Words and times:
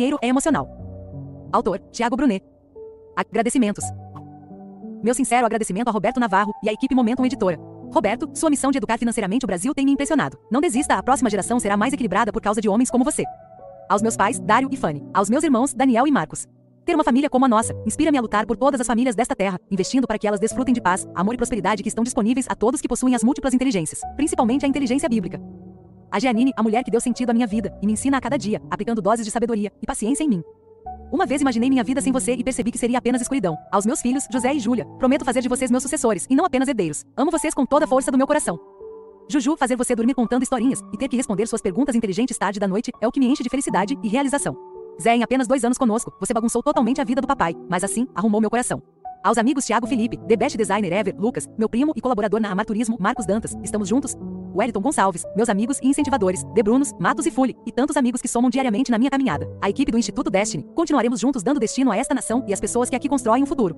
dinheiro 0.00 0.18
é 0.22 0.28
emocional. 0.28 0.66
Autor: 1.52 1.78
Tiago 1.92 2.16
Brunet. 2.16 2.42
Agradecimentos. 3.14 3.84
Meu 5.02 5.14
sincero 5.14 5.44
agradecimento 5.44 5.88
a 5.88 5.90
Roberto 5.90 6.18
Navarro 6.18 6.52
e 6.62 6.70
à 6.70 6.72
equipe 6.72 6.94
Momentum 6.94 7.24
Editora. 7.26 7.58
Roberto, 7.92 8.30
sua 8.34 8.48
missão 8.48 8.70
de 8.70 8.78
educar 8.78 8.98
financeiramente 8.98 9.44
o 9.44 9.46
Brasil 9.46 9.74
tem 9.74 9.84
me 9.84 9.92
impressionado. 9.92 10.38
Não 10.50 10.60
desista, 10.60 10.94
a 10.94 11.02
próxima 11.02 11.28
geração 11.28 11.60
será 11.60 11.76
mais 11.76 11.92
equilibrada 11.92 12.32
por 12.32 12.40
causa 12.40 12.60
de 12.60 12.68
homens 12.68 12.90
como 12.90 13.04
você. 13.04 13.24
Aos 13.90 14.00
meus 14.00 14.16
pais, 14.16 14.38
Dário 14.38 14.68
e 14.72 14.76
Fanny. 14.76 15.04
Aos 15.12 15.28
meus 15.28 15.44
irmãos, 15.44 15.74
Daniel 15.74 16.06
e 16.06 16.10
Marcos. 16.10 16.46
Ter 16.84 16.94
uma 16.94 17.04
família 17.04 17.28
como 17.28 17.44
a 17.44 17.48
nossa 17.48 17.74
inspira-me 17.84 18.16
a 18.16 18.22
lutar 18.22 18.46
por 18.46 18.56
todas 18.56 18.80
as 18.80 18.86
famílias 18.86 19.14
desta 19.14 19.34
terra, 19.34 19.58
investindo 19.70 20.06
para 20.06 20.18
que 20.18 20.26
elas 20.26 20.40
desfrutem 20.40 20.72
de 20.72 20.80
paz, 20.80 21.06
amor 21.14 21.34
e 21.34 21.36
prosperidade 21.36 21.82
que 21.82 21.88
estão 21.88 22.04
disponíveis 22.04 22.46
a 22.48 22.54
todos 22.54 22.80
que 22.80 22.88
possuem 22.88 23.14
as 23.14 23.24
múltiplas 23.24 23.52
inteligências, 23.52 24.00
principalmente 24.16 24.64
a 24.64 24.68
inteligência 24.68 25.08
bíblica. 25.08 25.40
A 26.12 26.18
Giannini, 26.18 26.52
a 26.56 26.62
mulher 26.62 26.82
que 26.82 26.90
deu 26.90 27.00
sentido 27.00 27.30
à 27.30 27.32
minha 27.32 27.46
vida 27.46 27.72
e 27.80 27.86
me 27.86 27.92
ensina 27.92 28.16
a 28.18 28.20
cada 28.20 28.36
dia, 28.36 28.60
aplicando 28.68 29.00
doses 29.00 29.24
de 29.24 29.30
sabedoria 29.30 29.70
e 29.80 29.86
paciência 29.86 30.24
em 30.24 30.28
mim. 30.28 30.42
Uma 31.12 31.24
vez 31.24 31.40
imaginei 31.40 31.70
minha 31.70 31.84
vida 31.84 32.00
sem 32.00 32.12
você 32.12 32.34
e 32.34 32.42
percebi 32.42 32.72
que 32.72 32.78
seria 32.78 32.98
apenas 32.98 33.20
escuridão. 33.20 33.56
Aos 33.70 33.86
meus 33.86 34.00
filhos, 34.00 34.26
José 34.32 34.54
e 34.54 34.58
Júlia, 34.60 34.84
prometo 34.98 35.24
fazer 35.24 35.40
de 35.40 35.48
vocês 35.48 35.70
meus 35.70 35.82
sucessores 35.82 36.26
e 36.28 36.34
não 36.34 36.44
apenas 36.44 36.68
herdeiros. 36.68 37.04
Amo 37.16 37.30
vocês 37.30 37.54
com 37.54 37.64
toda 37.64 37.84
a 37.84 37.88
força 37.88 38.10
do 38.10 38.18
meu 38.18 38.26
coração. 38.26 38.58
Juju, 39.28 39.56
fazer 39.56 39.76
você 39.76 39.94
dormir 39.94 40.14
contando 40.14 40.42
historinhas 40.42 40.82
e 40.92 40.96
ter 40.96 41.06
que 41.08 41.16
responder 41.16 41.46
suas 41.46 41.62
perguntas 41.62 41.94
inteligentes 41.94 42.36
tarde 42.36 42.58
da 42.58 42.66
noite 42.66 42.90
é 43.00 43.06
o 43.06 43.12
que 43.12 43.20
me 43.20 43.26
enche 43.26 43.44
de 43.44 43.48
felicidade 43.48 43.96
e 44.02 44.08
realização. 44.08 44.56
Zé, 45.00 45.14
em 45.14 45.22
apenas 45.22 45.46
dois 45.46 45.64
anos 45.64 45.78
conosco, 45.78 46.12
você 46.18 46.34
bagunçou 46.34 46.62
totalmente 46.62 47.00
a 47.00 47.04
vida 47.04 47.20
do 47.20 47.26
papai, 47.26 47.54
mas 47.68 47.84
assim, 47.84 48.08
arrumou 48.14 48.40
meu 48.40 48.50
coração. 48.50 48.82
Aos 49.22 49.38
amigos 49.38 49.64
Thiago 49.64 49.86
Felipe, 49.86 50.16
The 50.16 50.36
Best 50.36 50.58
Designer 50.58 50.92
Ever, 50.92 51.14
Lucas, 51.16 51.48
meu 51.56 51.68
primo 51.68 51.92
e 51.94 52.00
colaborador 52.00 52.40
na 52.40 52.50
Amarturismo, 52.50 52.96
Marcos 52.98 53.26
Dantas, 53.26 53.56
estamos 53.62 53.88
juntos? 53.88 54.16
Wellington 54.54 54.80
Gonçalves, 54.80 55.24
meus 55.36 55.48
amigos 55.48 55.78
e 55.82 55.88
incentivadores, 55.88 56.44
De 56.54 56.62
Brunos, 56.62 56.92
Matos 56.98 57.26
e 57.26 57.30
Fule, 57.30 57.56
e 57.66 57.72
tantos 57.72 57.96
amigos 57.96 58.20
que 58.20 58.28
somam 58.28 58.50
diariamente 58.50 58.90
na 58.90 58.98
minha 58.98 59.10
caminhada. 59.10 59.48
A 59.60 59.70
equipe 59.70 59.92
do 59.92 59.98
Instituto 59.98 60.30
Destiny, 60.30 60.66
continuaremos 60.74 61.20
juntos 61.20 61.42
dando 61.42 61.60
destino 61.60 61.90
a 61.90 61.96
esta 61.96 62.14
nação 62.14 62.44
e 62.46 62.52
às 62.52 62.60
pessoas 62.60 62.90
que 62.90 62.96
aqui 62.96 63.08
constroem 63.08 63.42
um 63.42 63.46
futuro. 63.46 63.76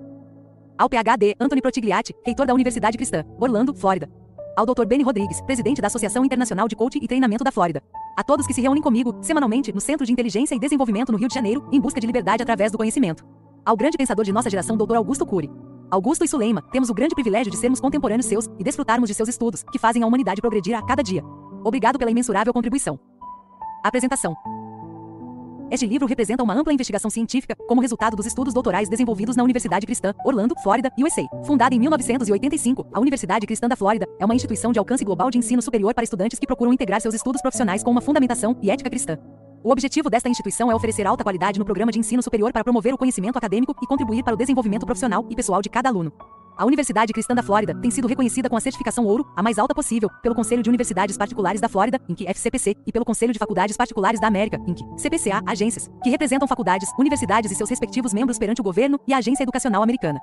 Ao 0.79 0.89
PhD, 0.89 1.37
Anthony 1.39 1.61
Protigliatti, 1.61 2.15
reitor 2.25 2.47
da 2.47 2.55
Universidade 2.55 2.97
Cristã, 2.97 3.25
Orlando, 3.39 3.75
Flórida. 3.75 4.11
Ao 4.57 4.67
Dr. 4.67 4.85
Benny 4.85 5.03
Rodrigues, 5.03 5.41
presidente 5.43 5.81
da 5.81 5.87
Associação 5.87 6.25
Internacional 6.25 6.69
de 6.69 6.77
Coaching 6.77 7.01
e 7.03 7.09
Treinamento 7.09 7.45
da 7.45 7.53
Flórida. 7.53 7.83
A 8.17 8.23
todos 8.23 8.47
que 8.47 8.53
se 8.53 8.61
reúnem 8.61 8.83
comigo, 8.83 9.17
semanalmente, 9.23 9.73
no 9.73 9.81
Centro 9.81 10.05
de 10.05 10.13
Inteligência 10.13 10.55
e 10.55 10.59
Desenvolvimento 10.59 11.13
no 11.13 11.19
Rio 11.19 11.29
de 11.29 11.35
Janeiro, 11.35 11.67
em 11.73 11.81
busca 11.81 12.01
de 12.01 12.07
liberdade 12.07 12.43
através 12.43 12.71
do 12.71 12.77
conhecimento. 12.77 13.25
Ao 13.65 13.77
grande 13.77 13.97
pensador 13.97 14.25
de 14.25 14.33
nossa 14.33 14.51
geração, 14.51 14.77
Dr. 14.77 14.97
Augusto 14.97 15.25
Cury. 15.25 15.51
Augusto 15.93 16.25
e 16.25 16.29
Suleima, 16.29 16.63
temos 16.73 16.89
o 16.89 16.95
grande 16.95 17.15
privilégio 17.15 17.53
de 17.53 17.59
sermos 17.59 17.79
contemporâneos 17.79 18.25
seus 18.25 18.47
e 18.59 18.65
desfrutarmos 18.65 19.11
de 19.11 19.15
seus 19.15 19.29
estudos, 19.29 19.63
que 19.71 19.79
fazem 19.79 20.03
a 20.03 20.07
humanidade 20.07 20.41
progredir 20.41 20.75
a 20.75 20.81
cada 20.81 21.03
dia. 21.03 21.23
Obrigado 21.63 21.99
pela 21.99 22.11
imensurável 22.11 22.51
contribuição. 22.51 22.99
Apresentação. 23.85 24.35
Este 25.71 25.87
livro 25.87 26.07
representa 26.07 26.43
uma 26.43 26.55
ampla 26.55 26.73
investigação 26.73 27.11
científica 27.11 27.55
como 27.69 27.83
resultado 27.83 28.17
dos 28.17 28.25
estudos 28.25 28.55
doutorais 28.55 28.89
desenvolvidos 28.89 29.37
na 29.37 29.43
Universidade 29.43 29.85
Cristã, 29.85 30.15
Orlando, 30.25 30.55
Flórida, 30.63 30.91
USA. 30.99 31.27
Fundada 31.45 31.75
em 31.75 31.79
1985, 31.79 32.87
a 32.91 32.99
Universidade 32.99 33.47
Cristã 33.47 33.69
da 33.69 33.77
Flórida 33.77 34.07
é 34.19 34.25
uma 34.25 34.35
instituição 34.35 34.73
de 34.73 34.79
alcance 34.79 35.05
global 35.05 35.31
de 35.31 35.37
ensino 35.37 35.61
superior 35.61 35.93
para 35.93 36.05
estudantes 36.05 36.39
que 36.39 36.47
procuram 36.47 36.73
integrar 36.73 37.03
seus 37.03 37.15
estudos 37.15 37.43
profissionais 37.43 37.83
com 37.83 37.91
uma 37.91 38.01
fundamentação 38.01 38.57
e 38.63 38.71
ética 38.71 38.89
cristã. 38.89 39.19
O 39.65 39.71
objetivo 39.71 40.11
desta 40.11 40.29
instituição 40.29 40.73
é 40.73 40.75
oferecer 40.75 41.07
alta 41.07 41.23
qualidade 41.23 41.57
no 41.57 41.65
programa 41.65 41.93
de 41.93 41.99
ensino 41.99 42.21
superior 42.21 42.53
para 42.53 42.65
promover 42.65 42.93
o 42.93 42.99
conhecimento 42.99 43.39
acadêmico 43.39 43.73
e 43.81 43.87
contribuir 43.87 44.25
para 44.25 44.35
o 44.35 44.37
desenvolvimento 44.37 44.85
profissional 44.85 45.25
e 45.31 45.37
pessoal 45.37 45.63
de 45.63 45.69
cada 45.69 45.89
aluno. 45.89 46.13
A 46.57 46.67
Universidade 46.67 47.13
Cristã 47.13 47.33
da 47.33 47.45
Flórida 47.45 47.73
tem 47.81 47.91
sido 47.91 48.09
reconhecida 48.09 48.51
com 48.51 48.57
a 48.57 48.61
certificação 48.61 49.07
ouro, 49.07 49.25
a 49.37 49.43
mais 49.43 49.59
alta 49.59 49.73
possível, 49.73 50.11
pelo 50.21 50.35
Conselho 50.35 50.65
de 50.65 50.69
Universidades 50.69 51.17
Particulares 51.17 51.61
da 51.61 51.69
Flórida, 51.69 52.01
Inc. 52.09 52.27
FCPC, 52.27 52.77
e 52.85 52.93
pelo 52.93 53.05
Conselho 53.05 53.33
de 53.33 53.39
Faculdades 53.39 53.77
Particulares 53.77 54.21
da 54.21 54.27
América, 54.27 54.61
Inc. 54.67 54.81
CPCA, 54.97 55.43
agências, 55.47 55.89
que 56.03 56.11
representam 56.11 56.49
faculdades, 56.49 56.91
universidades 56.99 57.51
e 57.53 57.55
seus 57.55 57.71
respectivos 57.71 58.13
membros 58.13 58.39
perante 58.39 58.61
o 58.61 58.65
governo 58.65 58.99
e 59.07 59.15
a 59.15 59.19
Agência 59.19 59.45
Educacional 59.45 59.83
Americana. 59.83 60.21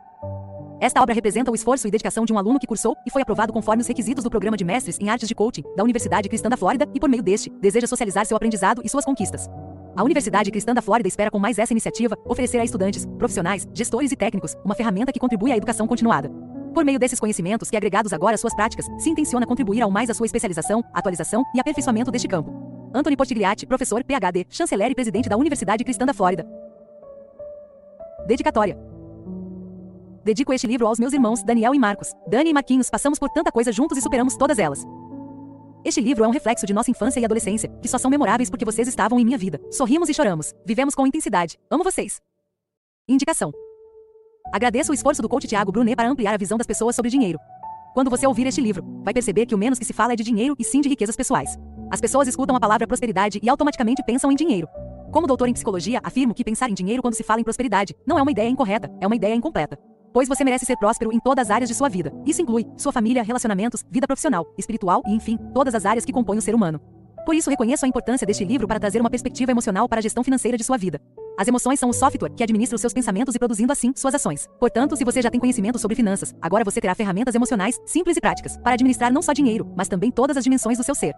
Esta 0.82 1.02
obra 1.02 1.14
representa 1.14 1.52
o 1.52 1.56
esforço 1.56 1.88
e 1.88 1.92
dedicação 1.92 2.24
de 2.24 2.32
um 2.32 2.38
aluno 2.38 2.58
que 2.58 2.66
cursou 2.66 2.96
e 3.06 3.12
foi 3.12 3.22
aprovado 3.22 3.52
conforme 3.52 3.82
os 3.82 3.88
requisitos 3.88 4.24
do 4.24 4.30
programa 4.30 4.56
de 4.56 4.64
mestres 4.64 4.98
em 5.00 5.10
artes 5.10 5.28
de 5.28 5.36
coaching 5.36 5.64
da 5.76 5.84
Universidade 5.84 6.30
Cristã 6.30 6.48
da 6.48 6.56
Flórida 6.56 6.88
e 6.94 7.00
por 7.00 7.10
meio 7.10 7.22
deste, 7.22 7.50
deseja 7.60 7.86
socializar 7.86 8.26
seu 8.26 8.38
aprendizado 8.38 8.82
e 8.84 8.88
suas 8.88 9.04
conquistas. 9.04 9.50
A 9.94 10.04
Universidade 10.04 10.50
Cristã 10.50 10.74
da 10.74 10.82
Flórida 10.82 11.10
espera 11.10 11.30
com 11.30 11.38
mais 11.38 11.60
essa 11.60 11.74
iniciativa 11.74 12.18
oferecer 12.26 12.60
a 12.60 12.64
estudantes, 12.64 13.06
profissionais, 13.18 13.68
gestores 13.74 14.14
e 14.14 14.16
técnicos 14.16 14.56
uma 14.64 14.74
ferramenta 14.74 15.12
que 15.12 15.20
contribui 15.20 15.52
à 15.52 15.58
educação 15.58 15.86
continuada. 15.86 16.30
Por 16.74 16.86
meio 16.86 16.98
desses 16.98 17.20
conhecimentos 17.20 17.70
que 17.70 17.76
agregados 17.76 18.14
agora 18.14 18.36
às 18.36 18.42
suas 18.42 18.56
práticas, 18.56 18.86
se 19.00 19.10
intenciona 19.10 19.46
contribuir 19.46 19.82
ao 19.82 19.92
mais 19.92 20.10
à 20.10 20.14
sua 20.14 20.28
especialização, 20.28 20.82
atualização 20.94 21.44
e 21.54 21.60
aperfeiçoamento 21.60 22.10
deste 22.10 22.28
campo. 22.28 22.54
Anthony 22.94 23.18
Potigliatti, 23.18 23.66
professor, 23.66 24.02
PhD, 24.02 24.46
chanceler 24.50 24.92
e 24.92 24.96
presidente 24.96 25.28
da 25.28 25.36
Universidade 25.36 25.84
Cristã 25.84 26.06
da 26.06 26.14
Flórida. 26.14 26.48
Dedicatória. 28.26 28.89
Dedico 30.30 30.54
este 30.54 30.68
livro 30.68 30.86
aos 30.86 31.00
meus 31.00 31.12
irmãos, 31.12 31.42
Daniel 31.42 31.74
e 31.74 31.80
Marcos. 31.80 32.14
Dani 32.28 32.52
e 32.52 32.54
Marquinhos 32.54 32.88
passamos 32.88 33.18
por 33.18 33.32
tanta 33.32 33.52
coisa 33.52 33.72
juntos 33.72 33.98
e 33.98 34.02
superamos 34.02 34.38
todas 34.38 34.60
elas. 34.60 34.86
Este 35.84 36.00
livro 36.00 36.24
é 36.24 36.28
um 36.28 36.30
reflexo 36.30 36.68
de 36.68 36.72
nossa 36.72 36.92
infância 36.92 37.20
e 37.20 37.26
adolescência, 37.26 37.68
que 37.82 37.88
só 37.88 37.98
são 37.98 38.12
memoráveis 38.12 38.48
porque 38.48 38.64
vocês 38.64 38.88
estavam 38.88 39.20
em 39.20 39.26
minha 39.26 39.40
vida. 39.40 39.60
Sorrimos 39.72 40.08
e 40.08 40.14
choramos. 40.14 40.54
Vivemos 40.64 40.94
com 40.94 41.08
intensidade. 41.08 41.58
Amo 41.68 41.84
vocês. 41.84 42.22
Indicação. 43.08 43.52
Agradeço 44.54 44.92
o 44.92 44.94
esforço 44.94 45.20
do 45.20 45.28
coach 45.28 45.48
Tiago 45.48 45.72
Brunet 45.72 45.96
para 45.96 46.08
ampliar 46.08 46.36
a 46.36 46.38
visão 46.38 46.60
das 46.60 46.68
pessoas 46.68 46.96
sobre 46.96 47.10
dinheiro. 47.10 47.40
Quando 47.96 48.12
você 48.12 48.28
ouvir 48.28 48.46
este 48.46 48.62
livro, 48.62 48.84
vai 49.04 49.16
perceber 49.16 49.48
que 49.48 49.56
o 49.56 49.58
menos 49.58 49.80
que 49.80 49.86
se 49.86 49.94
fala 49.94 50.14
é 50.14 50.16
de 50.16 50.24
dinheiro 50.24 50.56
e 50.60 50.64
sim 50.64 50.80
de 50.80 50.90
riquezas 50.90 51.16
pessoais. 51.16 51.58
As 51.90 52.00
pessoas 52.00 52.28
escutam 52.28 52.56
a 52.56 52.60
palavra 52.60 52.86
prosperidade 52.86 53.40
e 53.42 53.50
automaticamente 53.50 54.04
pensam 54.06 54.32
em 54.32 54.36
dinheiro. 54.36 54.70
Como 55.12 55.26
doutor 55.26 55.48
em 55.48 55.54
psicologia, 55.54 56.00
afirmo 56.04 56.36
que 56.36 56.44
pensar 56.44 56.70
em 56.70 56.76
dinheiro 56.76 57.02
quando 57.02 57.16
se 57.16 57.24
fala 57.24 57.42
em 57.42 57.44
prosperidade 57.44 57.96
não 58.06 58.20
é 58.20 58.22
uma 58.22 58.30
ideia 58.30 58.48
incorreta, 58.48 58.96
é 59.02 59.08
uma 59.08 59.16
ideia 59.16 59.34
incompleta. 59.34 59.76
Pois 60.14 60.28
você 60.28 60.44
merece 60.44 60.66
ser 60.66 60.78
próspero 60.78 61.12
em 61.14 61.20
todas 61.20 61.48
as 61.48 61.52
áreas 61.52 61.70
de 61.70 61.76
sua 61.76 61.90
vida. 61.90 62.12
Isso 62.26 62.42
inclui 62.42 62.66
sua 62.78 62.92
família, 62.92 63.24
relacionamentos, 63.24 63.86
vida 63.90 64.08
profissional, 64.08 64.46
espiritual 64.58 65.02
e, 65.08 65.14
enfim, 65.14 65.38
todas 65.54 65.76
as 65.76 65.86
áreas 65.86 66.06
que 66.06 66.12
compõem 66.12 66.38
o 66.38 66.42
ser 66.42 66.56
humano. 66.56 66.80
Por 67.26 67.36
isso, 67.36 67.50
reconheço 67.50 67.86
a 67.86 67.88
importância 67.88 68.26
deste 68.26 68.44
livro 68.44 68.68
para 68.68 68.80
trazer 68.80 69.00
uma 69.00 69.10
perspectiva 69.10 69.52
emocional 69.52 69.88
para 69.88 70.00
a 70.00 70.02
gestão 70.02 70.24
financeira 70.24 70.58
de 70.58 70.64
sua 70.64 70.78
vida. 70.78 71.00
As 71.38 71.48
emoções 71.48 71.80
são 71.80 71.90
o 71.90 71.94
software 71.94 72.32
que 72.36 72.44
administra 72.44 72.76
os 72.76 72.82
seus 72.82 72.92
pensamentos 72.92 73.36
e 73.36 73.40
produzindo 73.40 73.72
assim 73.72 73.94
suas 73.96 74.16
ações. 74.16 74.48
Portanto, 74.60 74.98
se 74.98 75.06
você 75.06 75.22
já 75.22 75.30
tem 75.30 75.40
conhecimento 75.40 75.78
sobre 75.78 75.96
finanças, 75.96 76.34
agora 76.42 76.66
você 76.66 76.82
terá 76.82 76.96
ferramentas 76.96 77.36
emocionais 77.36 77.80
simples 77.86 78.18
e 78.18 78.22
práticas 78.22 78.58
para 78.58 78.74
administrar 78.74 79.14
não 79.14 79.22
só 79.22 79.32
dinheiro, 79.32 79.72
mas 79.78 79.88
também 79.88 80.12
todas 80.12 80.38
as 80.38 80.44
dimensões 80.44 80.78
do 80.78 80.84
seu 80.84 80.96
ser. 80.96 81.14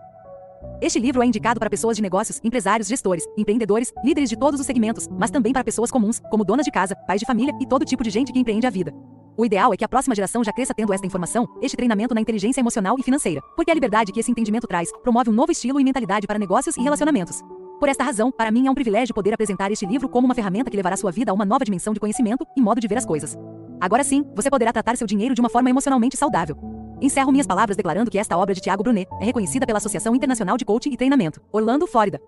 Este 0.82 1.00
livro 1.00 1.22
é 1.22 1.26
indicado 1.26 1.60
para 1.60 1.70
pessoas 1.70 1.96
de 1.96 2.02
negócios, 2.02 2.40
empresários, 2.44 2.88
gestores, 2.88 3.24
empreendedores, 3.38 3.94
líderes 4.04 4.30
de 4.30 4.36
todos 4.36 4.60
os 4.60 4.66
segmentos, 4.66 5.08
mas 5.12 5.30
também 5.30 5.54
para 5.54 5.64
pessoas 5.64 5.92
comuns, 5.92 6.20
como 6.32 6.44
donas 6.44 6.66
de 6.66 6.72
casa, 6.72 6.96
pais 7.08 7.20
de 7.20 7.26
família 7.26 7.54
e 7.62 7.68
todo 7.68 7.86
tipo 7.86 8.04
de 8.04 8.10
gente 8.10 8.34
que 8.34 8.40
empreende 8.40 8.66
a 8.66 8.70
vida. 8.70 8.94
O 9.38 9.46
ideal 9.46 9.74
é 9.74 9.78
que 9.78 9.86
a 9.86 9.88
próxima 9.88 10.14
geração 10.14 10.44
já 10.44 10.52
cresça 10.52 10.74
tendo 10.74 10.94
esta 10.94 11.08
informação, 11.08 11.48
este 11.62 11.78
treinamento 11.78 12.14
na 12.14 12.22
inteligência 12.22 12.60
emocional 12.60 12.96
e 13.00 13.04
financeira, 13.04 13.42
porque 13.56 13.72
a 13.72 13.74
liberdade 13.74 14.12
que 14.12 14.20
esse 14.20 14.32
entendimento 14.32 14.68
traz 14.68 14.92
promove 15.04 15.30
um 15.30 15.34
novo 15.34 15.52
estilo 15.52 15.80
e 15.80 15.84
mentalidade 15.84 16.28
para 16.28 16.40
negócios 16.40 16.76
e 16.78 16.82
relacionamentos. 16.82 17.42
Por 17.80 17.90
esta 17.90 18.04
razão, 18.04 18.32
para 18.32 18.52
mim 18.52 18.68
é 18.68 18.72
um 18.72 18.76
privilégio 18.76 19.16
poder 19.16 19.34
apresentar 19.34 19.72
este 19.72 19.86
livro 19.86 20.08
como 20.08 20.26
uma 20.26 20.36
ferramenta 20.36 20.70
que 20.70 20.78
levará 20.78 20.96
sua 20.98 21.12
vida 21.12 21.32
a 21.32 21.34
uma 21.34 21.46
nova 21.46 21.66
dimensão 21.66 21.94
de 21.94 22.00
conhecimento 22.00 22.46
e 22.56 22.62
modo 22.62 22.80
de 22.80 22.88
ver 22.88 22.98
as 22.98 23.06
coisas. 23.06 23.36
Agora 23.80 24.04
sim, 24.04 24.24
você 24.36 24.50
poderá 24.50 24.72
tratar 24.72 24.96
seu 24.96 25.08
dinheiro 25.08 25.34
de 25.34 25.42
uma 25.42 25.50
forma 25.50 25.70
emocionalmente 25.70 26.16
saudável. 26.16 26.56
Encerro 27.02 27.32
minhas 27.32 27.48
palavras 27.48 27.76
declarando 27.76 28.12
que 28.12 28.20
esta 28.20 28.38
obra 28.38 28.54
de 28.54 28.62
Tiago 28.62 28.84
Brunet 28.84 29.10
é 29.20 29.26
reconhecida 29.26 29.66
pela 29.66 29.80
Associação 29.80 30.16
Internacional 30.16 30.56
de 30.56 30.64
Coaching 30.64 30.92
e 30.92 30.98
Treinamento, 30.98 31.42
Orlando, 31.52 31.88
Flórida. 31.88 32.22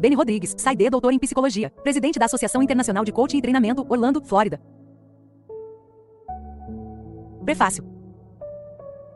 Benny 0.00 0.14
Rodrigues, 0.14 0.54
SAID 0.56 0.88
doutor 0.88 1.12
em 1.12 1.18
Psicologia, 1.18 1.70
presidente 1.82 2.18
da 2.18 2.24
Associação 2.24 2.62
Internacional 2.62 3.04
de 3.04 3.12
Coaching 3.12 3.38
e 3.38 3.42
Treinamento, 3.42 3.84
Orlando, 3.86 4.22
Flórida. 4.24 4.58
Prefácio. 7.44 7.84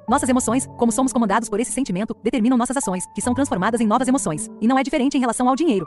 Nossas 0.06 0.28
emoções, 0.28 0.68
como 0.76 0.92
somos 0.92 1.12
comandados 1.12 1.48
por 1.48 1.60
esse 1.60 1.72
sentimento, 1.72 2.14
determinam 2.22 2.58
nossas 2.58 2.76
ações, 2.76 3.04
que 3.14 3.22
são 3.22 3.32
transformadas 3.32 3.80
em 3.80 3.86
novas 3.86 4.06
emoções, 4.06 4.50
e 4.60 4.68
não 4.68 4.78
é 4.78 4.82
diferente 4.82 5.16
em 5.16 5.20
relação 5.20 5.48
ao 5.48 5.56
dinheiro. 5.56 5.86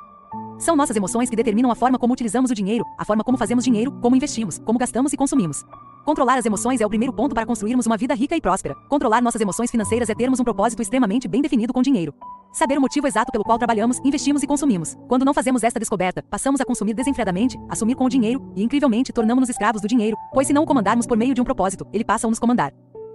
São 0.58 0.76
nossas 0.76 0.96
emoções 0.96 1.30
que 1.30 1.36
determinam 1.36 1.70
a 1.70 1.76
forma 1.76 2.00
como 2.00 2.14
utilizamos 2.14 2.50
o 2.50 2.56
dinheiro, 2.56 2.84
a 2.98 3.06
forma 3.06 3.24
como 3.24 3.38
fazemos 3.38 3.64
dinheiro, 3.64 3.92
como 4.02 4.16
investimos, 4.16 4.60
como 4.60 4.80
gastamos 4.80 5.14
e 5.14 5.18
consumimos. 5.18 5.64
Controlar 6.06 6.38
as 6.38 6.46
emoções 6.46 6.82
é 6.82 6.86
o 6.86 6.90
primeiro 6.90 7.14
ponto 7.14 7.34
para 7.34 7.46
construirmos 7.46 7.86
uma 7.86 7.96
vida 7.96 8.14
rica 8.14 8.36
e 8.36 8.42
próspera. 8.42 8.76
Controlar 8.90 9.22
nossas 9.22 9.40
emoções 9.40 9.72
financeiras 9.72 10.10
é 10.10 10.14
termos 10.14 10.38
um 10.38 10.44
propósito 10.44 10.82
extremamente 10.82 11.30
bem 11.30 11.42
definido 11.42 11.72
com 11.72 11.82
dinheiro. 11.82 12.14
Saber 12.52 12.78
o 12.78 12.82
motivo 12.82 13.08
exato 13.08 13.32
pelo 13.32 13.44
qual 13.44 13.58
trabalhamos, 13.58 14.00
investimos 14.04 14.44
e 14.44 14.48
consumimos. 14.48 14.98
Quando 15.08 15.24
não 15.24 15.34
fazemos 15.34 15.64
esta 15.64 15.80
descoberta, 15.80 16.22
passamos 16.30 16.60
a 16.60 16.66
consumir 16.66 16.94
desenfreadamente, 16.94 17.58
assumir 17.70 17.96
com 17.96 18.04
o 18.04 18.10
dinheiro 18.10 18.52
e, 18.54 18.62
incrivelmente, 18.62 19.14
tornamos-nos 19.14 19.50
escravos 19.50 19.82
do 19.82 19.88
dinheiro, 19.88 20.18
pois 20.34 20.46
se 20.46 20.52
não 20.52 20.64
o 20.64 20.66
comandarmos 20.66 21.08
por 21.08 21.18
meio 21.18 21.34
de 21.34 21.40
um 21.40 21.46
propósito, 21.46 21.88
ele 21.94 22.04
passa 22.04 22.28
a 22.28 22.30
nos 22.30 22.38
comandar. 22.38 22.74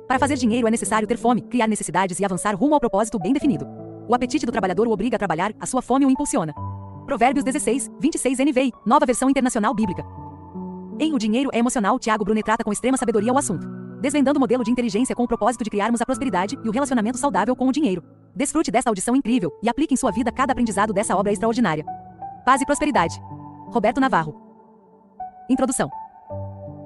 Para 0.09 0.19
fazer 0.19 0.37
dinheiro 0.37 0.67
é 0.67 0.71
necessário 0.71 1.07
ter 1.07 1.19
fome, 1.19 1.43
criar 1.43 1.67
necessidades 1.67 2.19
e 2.19 2.25
avançar 2.25 2.57
rumo 2.57 2.73
ao 2.73 2.81
propósito 2.81 3.19
bem 3.19 3.35
definido. 3.35 3.67
O 4.09 4.15
apetite 4.15 4.47
do 4.47 4.53
trabalhador 4.53 4.89
o 4.89 4.93
obriga 4.93 5.17
a 5.17 5.19
trabalhar, 5.19 5.53
a 5.61 5.67
sua 5.67 5.83
fome 5.83 6.07
o 6.07 6.11
impulsiona. 6.11 6.55
Provérbios 7.05 7.45
16, 7.45 7.91
26 8.01 8.39
NVI, 8.39 8.73
nova 8.87 9.05
versão 9.05 9.29
internacional 9.29 9.75
bíblica. 9.75 10.07
Em 11.01 11.15
O 11.15 11.19
Dinheiro 11.19 11.49
é 11.53 11.59
Emocional, 11.61 11.97
Tiago 11.97 12.25
Brunet 12.25 12.45
trata 12.45 12.65
com 12.65 12.73
extrema 12.73 12.97
sabedoria 12.97 13.33
o 13.33 13.39
assunto. 13.39 13.69
Desvendando 14.01 14.37
o 14.37 14.41
modelo 14.41 14.65
de 14.65 14.71
inteligência 14.73 15.15
com 15.15 15.23
o 15.23 15.29
propósito 15.29 15.63
de 15.63 15.71
criarmos 15.71 16.01
a 16.01 16.05
prosperidade 16.05 16.59
e 16.65 16.69
o 16.69 16.73
relacionamento 16.73 17.17
saudável 17.17 17.55
com 17.55 17.69
o 17.69 17.73
dinheiro. 17.73 18.03
Desfrute 18.35 18.69
desta 18.73 18.91
audição 18.91 19.15
incrível 19.15 19.53
e 19.63 19.69
aplique 19.69 19.95
em 19.95 19.97
sua 19.97 20.11
vida 20.11 20.33
cada 20.33 20.53
aprendizado 20.53 20.93
dessa 20.93 21.17
obra 21.17 21.31
extraordinária. 21.31 21.85
Paz 22.45 22.61
e 22.61 22.67
prosperidade. 22.67 23.15
Roberto 23.69 24.01
Navarro. 24.01 24.35
Introdução. 25.49 25.89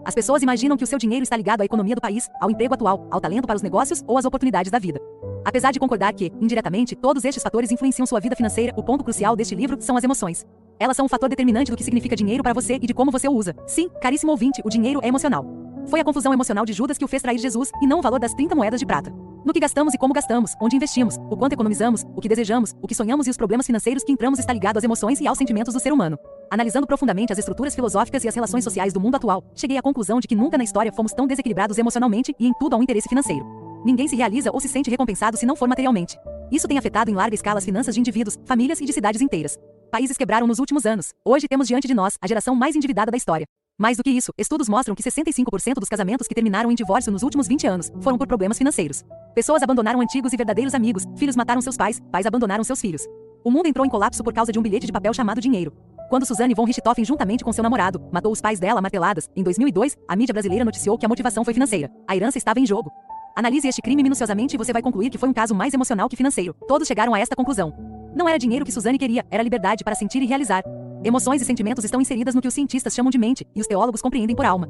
As 0.05 0.15
pessoas 0.15 0.43
imaginam 0.43 0.77
que 0.77 0.85
o 0.85 0.87
seu 0.87 0.99
dinheiro 0.99 1.23
está 1.23 1.37
ligado 1.37 1.63
à 1.63 1.65
economia 1.65 1.95
do 1.95 2.01
país, 2.01 2.29
ao 2.39 2.51
emprego 2.51 2.75
atual, 2.75 3.09
ao 3.11 3.21
talento 3.21 3.47
para 3.47 3.57
os 3.57 3.63
negócios 3.63 4.05
ou 4.07 4.19
às 4.19 4.27
oportunidades 4.27 4.71
da 4.71 4.79
vida. 4.79 5.01
Apesar 5.43 5.73
de 5.73 5.81
concordar 5.81 6.13
que, 6.13 6.31
indiretamente, 6.39 6.95
todos 6.95 7.25
estes 7.25 7.43
fatores 7.43 7.73
influenciam 7.73 8.05
sua 8.05 8.21
vida 8.21 8.37
financeira, 8.37 8.75
o 8.77 8.83
ponto 8.83 9.05
crucial 9.05 9.35
deste 9.35 9.55
livro 9.55 9.81
são 9.81 9.97
as 9.97 10.05
emoções. 10.05 10.45
Elas 10.83 10.97
são 10.97 11.07
um 11.07 11.09
fator 11.09 11.29
determinante 11.29 11.71
do 11.71 11.77
que 11.77 11.85
significa 11.85 12.17
dinheiro 12.17 12.43
para 12.43 12.53
você 12.53 12.75
e 12.75 12.87
de 12.89 12.93
como 12.93 13.13
você 13.13 13.29
o 13.29 13.33
usa. 13.33 13.55
Sim, 13.69 13.89
caríssimo 14.01 14.33
ouvinte, 14.33 14.61
o 14.65 14.69
dinheiro 14.69 14.99
é 15.01 15.07
emocional. 15.07 15.47
Foi 15.87 16.01
a 16.01 16.05
confusão 16.05 16.33
emocional 16.33 16.67
de 16.67 16.73
Judas 16.73 16.99
que 16.99 17.05
o 17.05 17.09
fez 17.09 17.23
trair 17.23 17.39
Jesus, 17.39 17.71
e 17.81 17.87
não 17.87 18.01
o 18.01 18.03
valor 18.03 18.19
das 18.19 18.35
30 18.35 18.57
moedas 18.57 18.81
de 18.81 18.87
prata. 18.87 19.15
No 19.45 19.53
que 19.53 19.61
gastamos 19.61 19.95
e 19.95 19.99
como 19.99 20.13
gastamos, 20.13 20.57
onde 20.61 20.75
investimos, 20.75 21.19
o 21.31 21.37
quanto 21.37 21.53
economizamos, 21.53 22.05
o 22.17 22.21
que 22.21 22.29
desejamos, 22.29 22.75
o 22.83 22.89
que 22.89 22.97
sonhamos 22.97 23.29
e 23.29 23.31
os 23.31 23.37
problemas 23.37 23.65
financeiros 23.65 24.03
que 24.03 24.11
entramos 24.11 24.41
está 24.41 24.53
ligado 24.53 24.77
às 24.77 24.83
emoções 24.83 25.21
e 25.21 25.27
aos 25.29 25.39
sentimentos 25.39 25.73
do 25.73 25.79
ser 25.79 25.93
humano. 25.93 26.19
Analisando 26.51 26.85
profundamente 26.85 27.33
as 27.33 27.39
estruturas 27.39 27.77
filosóficas 27.77 28.25
e 28.25 28.29
as 28.29 28.35
relações 28.35 28.65
sociais 28.65 28.93
do 28.93 28.99
mundo 28.99 29.15
atual, 29.15 29.45
cheguei 29.55 29.79
à 29.79 29.83
conclusão 29.83 30.19
de 30.19 30.27
que 30.27 30.35
nunca 30.35 30.59
na 30.59 30.65
história 30.65 30.93
fomos 30.93 31.13
tão 31.13 31.29
desequilibrados 31.29 31.79
emocionalmente 31.79 32.35
e 32.41 32.49
em 32.49 32.53
tudo 32.59 32.75
ao 32.75 32.83
interesse 32.83 33.09
financeiro. 33.09 33.47
Ninguém 33.85 34.09
se 34.09 34.17
realiza 34.17 34.51
ou 34.53 34.59
se 34.59 34.69
sente 34.69 34.91
recompensado 34.91 35.37
se 35.37 35.47
não 35.47 35.55
for 35.55 35.69
materialmente. 35.69 36.19
Isso 36.51 36.67
tem 36.67 36.77
afetado 36.77 37.09
em 37.09 37.15
larga 37.15 37.37
escala 37.37 37.59
as 37.59 37.65
finanças 37.65 37.95
de 37.95 38.01
indivíduos, 38.01 38.37
famílias 38.45 38.81
e 38.81 38.85
de 38.85 38.93
cidades 38.93 39.21
inteiras. 39.21 39.57
Países 39.93 40.17
quebraram 40.17 40.47
nos 40.47 40.59
últimos 40.59 40.87
anos. 40.87 41.13
Hoje 41.23 41.47
temos 41.47 41.69
diante 41.69 41.87
de 41.87 41.93
nós 41.93 42.17
a 42.19 42.27
geração 42.27 42.55
mais 42.55 42.75
endividada 42.75 43.11
da 43.11 43.17
história. 43.19 43.45
Mais 43.79 43.99
do 43.99 44.03
que 44.03 44.09
isso, 44.09 44.33
estudos 44.39 44.67
mostram 44.67 44.95
que 44.95 45.03
65% 45.03 45.75
dos 45.75 45.89
casamentos 45.91 46.27
que 46.27 46.35
terminaram 46.35 46.73
em 46.73 46.75
divórcio 46.75 47.13
nos 47.13 47.23
últimos 47.23 47.47
20 47.47 47.67
anos 47.67 47.93
foram 48.01 48.17
por 48.17 48.27
problemas 48.27 48.57
financeiros. 48.57 49.05
Pessoas 49.35 49.63
abandonaram 49.63 50.01
antigos 50.01 50.33
e 50.33 50.37
verdadeiros 50.39 50.75
amigos, 50.75 51.05
filhos 51.15 51.37
mataram 51.37 51.61
seus 51.61 51.77
pais, 51.77 52.01
pais 52.11 52.25
abandonaram 52.25 52.65
seus 52.65 52.81
filhos. 52.81 53.07
O 53.45 53.51
mundo 53.51 53.67
entrou 53.67 53.85
em 53.85 53.91
colapso 53.91 54.25
por 54.25 54.33
causa 54.33 54.51
de 54.51 54.59
um 54.59 54.63
bilhete 54.63 54.87
de 54.87 54.93
papel 54.93 55.13
chamado 55.13 55.43
dinheiro. 55.43 55.75
Quando 56.09 56.25
Suzanne 56.25 56.55
von 56.55 56.65
Richthofen, 56.65 57.05
juntamente 57.05 57.45
com 57.45 57.53
seu 57.53 57.63
namorado, 57.63 58.01
matou 58.11 58.33
os 58.33 58.41
pais 58.41 58.59
dela 58.59 58.81
marteladas, 58.81 59.29
em 59.37 59.43
2002, 59.43 59.99
a 60.09 60.17
mídia 60.17 60.33
brasileira 60.33 60.65
noticiou 60.65 60.97
que 60.97 61.05
a 61.05 61.09
motivação 61.09 61.45
foi 61.45 61.53
financeira. 61.53 61.91
A 62.09 62.17
herança 62.17 62.39
estava 62.39 62.59
em 62.59 62.65
jogo. 62.65 62.91
Analise 63.37 63.69
este 63.69 63.83
crime 63.83 64.03
minuciosamente 64.03 64.55
e 64.55 64.59
você 64.59 64.73
vai 64.73 64.81
concluir 64.81 65.11
que 65.11 65.19
foi 65.19 65.29
um 65.29 65.35
caso 65.35 65.55
mais 65.55 65.75
emocional 65.75 66.09
que 66.09 66.17
financeiro. 66.17 66.55
Todos 66.67 66.89
chegaram 66.89 67.13
a 67.13 67.21
esta 67.21 67.37
conclusão. 67.37 67.92
Não 68.15 68.29
era 68.29 68.39
dinheiro 68.39 68.65
que 68.65 68.73
Suzanne 68.73 68.99
queria, 68.99 69.25
era 69.31 69.43
liberdade 69.43 69.83
para 69.83 69.95
sentir 69.95 70.23
e 70.23 70.27
realizar. 70.27 70.63
Emoções 71.03 71.41
e 71.41 71.45
sentimentos 71.45 71.85
estão 71.85 72.01
inseridas 72.01 72.35
no 72.35 72.43
que 72.43 72.49
os 72.49 72.55
cientistas 72.55 72.95
chamam 72.95 73.11
de 73.11 73.19
mente, 73.19 73.47
e 73.55 73.61
os 73.61 73.67
teólogos 73.67 74.03
compreendem 74.03 74.37
por 74.37 74.45
alma. 74.45 74.69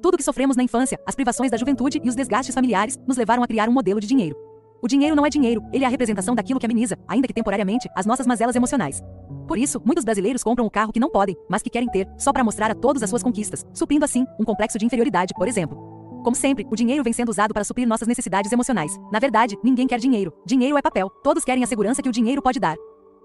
Tudo 0.00 0.16
que 0.16 0.22
sofremos 0.22 0.56
na 0.56 0.62
infância, 0.62 1.00
as 1.04 1.14
privações 1.14 1.50
da 1.50 1.56
juventude 1.56 2.00
e 2.02 2.08
os 2.08 2.14
desgastes 2.14 2.54
familiares, 2.54 2.98
nos 3.06 3.16
levaram 3.16 3.42
a 3.42 3.46
criar 3.46 3.68
um 3.68 3.72
modelo 3.72 3.98
de 3.98 4.06
dinheiro. 4.06 4.36
O 4.80 4.86
dinheiro 4.86 5.16
não 5.16 5.26
é 5.26 5.30
dinheiro, 5.30 5.64
ele 5.72 5.84
é 5.84 5.86
a 5.86 5.90
representação 5.90 6.34
daquilo 6.34 6.60
que 6.60 6.66
ameniza, 6.66 6.96
ainda 7.08 7.26
que 7.26 7.34
temporariamente, 7.34 7.88
as 7.96 8.06
nossas 8.06 8.26
mazelas 8.26 8.54
emocionais. 8.54 9.02
Por 9.48 9.58
isso, 9.58 9.82
muitos 9.84 10.04
brasileiros 10.04 10.44
compram 10.44 10.66
o 10.66 10.70
carro 10.70 10.92
que 10.92 11.00
não 11.00 11.10
podem, 11.10 11.36
mas 11.48 11.62
que 11.62 11.70
querem 11.70 11.88
ter, 11.88 12.08
só 12.16 12.32
para 12.32 12.44
mostrar 12.44 12.70
a 12.70 12.74
todos 12.74 13.02
as 13.02 13.10
suas 13.10 13.22
conquistas, 13.22 13.64
suprindo 13.74 14.04
assim 14.04 14.24
um 14.38 14.44
complexo 14.44 14.78
de 14.78 14.86
inferioridade, 14.86 15.34
por 15.34 15.48
exemplo. 15.48 15.95
Como 16.26 16.34
sempre, 16.34 16.66
o 16.68 16.74
dinheiro 16.74 17.04
vem 17.04 17.12
sendo 17.12 17.28
usado 17.28 17.54
para 17.54 17.62
suprir 17.62 17.86
nossas 17.86 18.08
necessidades 18.08 18.50
emocionais. 18.50 18.98
Na 19.12 19.20
verdade, 19.20 19.56
ninguém 19.62 19.86
quer 19.86 20.00
dinheiro. 20.00 20.32
Dinheiro 20.44 20.76
é 20.76 20.82
papel. 20.82 21.08
Todos 21.22 21.44
querem 21.44 21.62
a 21.62 21.66
segurança 21.68 22.02
que 22.02 22.08
o 22.08 22.10
dinheiro 22.10 22.42
pode 22.42 22.58
dar. 22.58 22.74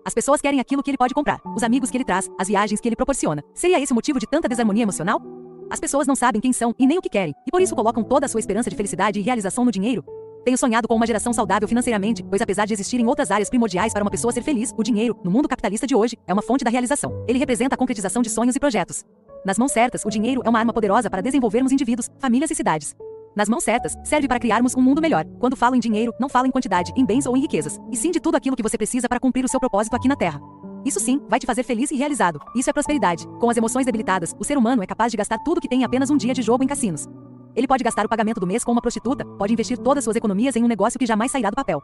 As 0.06 0.14
pessoas 0.14 0.40
querem 0.40 0.60
aquilo 0.60 0.84
que 0.84 0.92
ele 0.92 1.00
pode 1.00 1.12
comprar, 1.12 1.42
os 1.56 1.64
amigos 1.64 1.90
que 1.90 1.98
ele 1.98 2.06
traz, 2.06 2.30
as 2.40 2.48
viagens 2.48 2.80
que 2.80 2.88
ele 2.88 2.96
proporciona. 2.96 3.44
Seria 3.56 3.82
esse 3.82 3.92
o 3.92 3.96
motivo 3.96 4.20
de 4.20 4.28
tanta 4.28 4.48
desarmonia 4.48 4.84
emocional? 4.84 5.20
As 5.68 5.80
pessoas 5.80 6.06
não 6.06 6.16
sabem 6.16 6.40
quem 6.40 6.54
são 6.54 6.76
e 6.78 6.86
nem 6.86 7.00
o 7.00 7.02
que 7.02 7.10
querem, 7.10 7.34
e 7.48 7.50
por 7.50 7.60
isso 7.60 7.76
colocam 7.76 8.04
toda 8.04 8.28
a 8.28 8.30
sua 8.30 8.40
esperança 8.40 8.70
de 8.70 8.76
felicidade 8.76 9.20
e 9.20 9.24
realização 9.24 9.66
no 9.66 9.72
dinheiro. 9.72 10.06
Tenho 10.46 10.58
sonhado 10.58 10.88
com 10.88 10.94
uma 10.96 11.08
geração 11.08 11.34
saudável 11.34 11.68
financeiramente, 11.68 12.24
pois 12.24 12.42
apesar 12.42 12.66
de 12.66 12.74
existirem 12.76 13.08
outras 13.08 13.32
áreas 13.32 13.50
primordiais 13.50 13.94
para 13.94 14.04
uma 14.04 14.12
pessoa 14.12 14.32
ser 14.32 14.44
feliz, 14.44 14.76
o 14.78 14.84
dinheiro, 14.84 15.20
no 15.24 15.32
mundo 15.32 15.48
capitalista 15.48 15.88
de 15.88 15.96
hoje, 15.96 16.18
é 16.28 16.34
uma 16.34 16.42
fonte 16.44 16.64
da 16.64 16.70
realização. 16.70 17.26
Ele 17.28 17.40
representa 17.40 17.74
a 17.74 17.78
concretização 17.78 18.22
de 18.22 18.30
sonhos 18.30 18.56
e 18.56 18.60
projetos. 18.60 19.04
Nas 19.44 19.58
mãos 19.58 19.72
certas, 19.72 20.06
o 20.06 20.10
dinheiro 20.10 20.42
é 20.46 20.50
uma 20.50 20.60
arma 20.60 20.72
poderosa 20.72 21.10
para 21.10 21.22
desenvolvermos 21.22 21.72
indivíduos, 21.72 22.08
famílias 22.20 22.52
e 22.52 22.56
cidades. 22.56 22.96
Nas 23.36 23.50
mãos 23.50 23.64
certas, 23.64 23.98
serve 24.04 24.28
para 24.28 24.40
criarmos 24.40 24.76
um 24.76 24.82
mundo 24.82 25.02
melhor. 25.02 25.26
Quando 25.40 25.56
falo 25.56 25.76
em 25.76 25.80
dinheiro, 25.80 26.14
não 26.20 26.30
falo 26.30 26.46
em 26.46 26.52
quantidade, 26.52 26.92
em 26.96 27.04
bens 27.04 27.26
ou 27.26 27.36
em 27.36 27.42
riquezas, 27.42 27.80
e 27.92 27.96
sim 27.96 28.12
de 28.12 28.20
tudo 28.20 28.36
aquilo 28.36 28.56
que 28.56 28.62
você 28.62 28.78
precisa 28.78 29.10
para 29.10 29.20
cumprir 29.20 29.44
o 29.44 29.48
seu 29.48 29.60
propósito 29.60 29.96
aqui 29.96 30.08
na 30.08 30.16
Terra. 30.16 30.40
Isso 30.86 31.00
sim, 31.00 31.20
vai 31.28 31.40
te 31.40 31.48
fazer 31.48 31.64
feliz 31.64 31.90
e 31.90 31.96
realizado. 31.96 32.40
Isso 32.56 32.70
é 32.70 32.74
prosperidade. 32.74 33.28
Com 33.40 33.50
as 33.50 33.58
emoções 33.58 33.86
debilitadas, 33.86 34.36
o 34.38 34.44
ser 34.44 34.58
humano 34.58 34.84
é 34.84 34.86
capaz 34.86 35.12
de 35.12 35.18
gastar 35.18 35.40
tudo 35.40 35.60
que 35.60 35.68
tem 35.68 35.82
em 35.82 35.84
apenas 35.86 36.12
um 36.12 36.18
dia 36.18 36.36
de 36.36 36.42
jogo 36.44 36.64
em 36.64 36.68
cassinos. 36.68 37.08
Ele 37.56 37.68
pode 37.68 37.84
gastar 37.84 38.06
o 38.06 38.10
pagamento 38.10 38.40
do 38.40 38.48
mês 38.48 38.64
com 38.64 38.72
uma 38.72 38.82
prostituta, 38.82 39.26
pode 39.26 39.54
investir 39.54 39.78
todas 39.78 40.04
suas 40.04 40.16
economias 40.16 40.56
em 40.56 40.64
um 40.64 40.68
negócio 40.68 41.00
que 41.00 41.06
jamais 41.06 41.32
sairá 41.32 41.50
do 41.50 41.56
papel. 41.56 41.82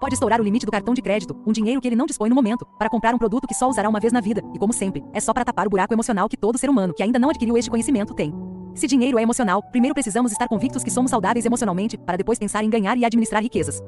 Pode 0.00 0.14
estourar 0.14 0.40
o 0.40 0.42
limite 0.42 0.64
do 0.64 0.72
cartão 0.72 0.94
de 0.94 1.02
crédito, 1.02 1.38
um 1.46 1.52
dinheiro 1.52 1.78
que 1.78 1.86
ele 1.86 1.94
não 1.94 2.06
dispõe 2.06 2.30
no 2.30 2.34
momento, 2.34 2.66
para 2.78 2.88
comprar 2.88 3.14
um 3.14 3.18
produto 3.18 3.46
que 3.46 3.52
só 3.52 3.68
usará 3.68 3.86
uma 3.86 4.00
vez 4.00 4.14
na 4.14 4.20
vida, 4.20 4.42
e 4.54 4.58
como 4.58 4.72
sempre, 4.72 5.04
é 5.12 5.20
só 5.20 5.34
para 5.34 5.44
tapar 5.44 5.66
o 5.66 5.70
buraco 5.70 5.92
emocional 5.92 6.26
que 6.26 6.38
todo 6.38 6.56
ser 6.56 6.70
humano 6.70 6.94
que 6.94 7.02
ainda 7.02 7.18
não 7.18 7.28
adquiriu 7.28 7.58
este 7.58 7.70
conhecimento 7.70 8.14
tem. 8.14 8.32
Se 8.74 8.86
dinheiro 8.86 9.18
é 9.18 9.22
emocional, 9.22 9.62
primeiro 9.62 9.92
precisamos 9.92 10.32
estar 10.32 10.48
convictos 10.48 10.82
que 10.82 10.90
somos 10.90 11.10
saudáveis 11.10 11.44
emocionalmente, 11.44 11.98
para 11.98 12.16
depois 12.16 12.38
pensar 12.38 12.64
em 12.64 12.70
ganhar 12.70 12.96
e 12.96 13.04
administrar 13.04 13.42
riquezas. 13.42 13.82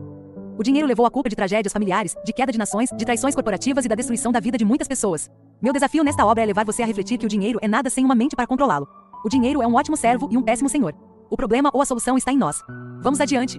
O 0.58 0.62
dinheiro 0.62 0.86
levou 0.86 1.06
a 1.06 1.10
culpa 1.10 1.30
de 1.30 1.34
tragédias 1.34 1.72
familiares, 1.72 2.14
de 2.26 2.32
queda 2.34 2.52
de 2.52 2.58
nações, 2.58 2.90
de 2.94 3.04
traições 3.06 3.34
corporativas 3.34 3.86
e 3.86 3.88
da 3.88 3.94
destruição 3.94 4.30
da 4.30 4.38
vida 4.38 4.58
de 4.58 4.66
muitas 4.66 4.86
pessoas. 4.86 5.30
Meu 5.62 5.72
desafio 5.72 6.04
nesta 6.04 6.26
obra 6.26 6.42
é 6.42 6.46
levar 6.46 6.66
você 6.66 6.82
a 6.82 6.86
refletir 6.86 7.16
que 7.16 7.24
o 7.24 7.28
dinheiro 7.28 7.58
é 7.62 7.68
nada 7.68 7.88
sem 7.88 8.04
uma 8.04 8.14
mente 8.14 8.36
para 8.36 8.46
controlá-lo. 8.46 8.86
O 9.24 9.30
dinheiro 9.30 9.62
é 9.62 9.66
um 9.66 9.74
ótimo 9.74 9.96
servo 9.96 10.28
e 10.30 10.36
um 10.36 10.42
péssimo 10.42 10.68
senhor. 10.68 10.94
O 11.30 11.36
problema 11.38 11.70
ou 11.72 11.80
a 11.80 11.86
solução 11.86 12.18
está 12.18 12.30
em 12.30 12.36
nós. 12.36 12.60
Vamos 13.00 13.18
adiante. 13.18 13.58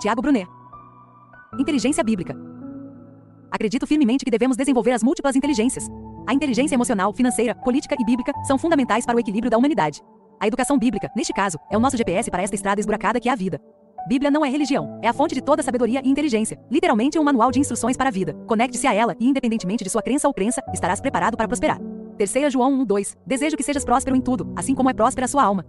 Tiago 0.00 0.20
Brunet. 0.20 0.48
Inteligência 1.58 2.02
bíblica. 2.02 2.34
Acredito 3.50 3.86
firmemente 3.86 4.24
que 4.24 4.30
devemos 4.30 4.56
desenvolver 4.56 4.92
as 4.92 5.02
múltiplas 5.02 5.36
inteligências. 5.36 5.86
A 6.26 6.32
inteligência 6.32 6.74
emocional, 6.74 7.12
financeira, 7.12 7.54
política 7.54 7.94
e 8.00 8.04
bíblica 8.04 8.32
são 8.44 8.56
fundamentais 8.56 9.04
para 9.04 9.14
o 9.14 9.20
equilíbrio 9.20 9.50
da 9.50 9.58
humanidade. 9.58 10.00
A 10.40 10.46
educação 10.46 10.78
bíblica, 10.78 11.10
neste 11.14 11.32
caso, 11.34 11.58
é 11.70 11.76
o 11.76 11.80
nosso 11.80 11.96
GPS 11.98 12.30
para 12.30 12.42
esta 12.42 12.56
estrada 12.56 12.80
esburacada 12.80 13.20
que 13.20 13.28
é 13.28 13.32
a 13.32 13.36
vida. 13.36 13.60
Bíblia 14.08 14.30
não 14.30 14.42
é 14.44 14.48
religião, 14.48 14.98
é 15.02 15.08
a 15.08 15.12
fonte 15.12 15.34
de 15.34 15.42
toda 15.42 15.62
sabedoria 15.62 16.00
e 16.02 16.08
inteligência. 16.08 16.58
Literalmente 16.70 17.18
um 17.18 17.22
manual 17.22 17.50
de 17.50 17.60
instruções 17.60 17.98
para 17.98 18.08
a 18.08 18.12
vida. 18.12 18.32
Conecte-se 18.46 18.86
a 18.86 18.94
ela 18.94 19.14
e, 19.20 19.28
independentemente 19.28 19.84
de 19.84 19.90
sua 19.90 20.02
crença 20.02 20.26
ou 20.26 20.32
crença, 20.32 20.62
estarás 20.72 21.02
preparado 21.02 21.36
para 21.36 21.46
prosperar. 21.46 21.78
3 22.16 22.50
João 22.50 22.72
1, 22.72 22.84
2. 22.86 23.16
Desejo 23.26 23.58
que 23.58 23.62
sejas 23.62 23.84
próspero 23.84 24.16
em 24.16 24.22
tudo, 24.22 24.50
assim 24.56 24.74
como 24.74 24.88
é 24.88 24.94
próspera 24.94 25.26
a 25.26 25.28
sua 25.28 25.44
alma. 25.44 25.66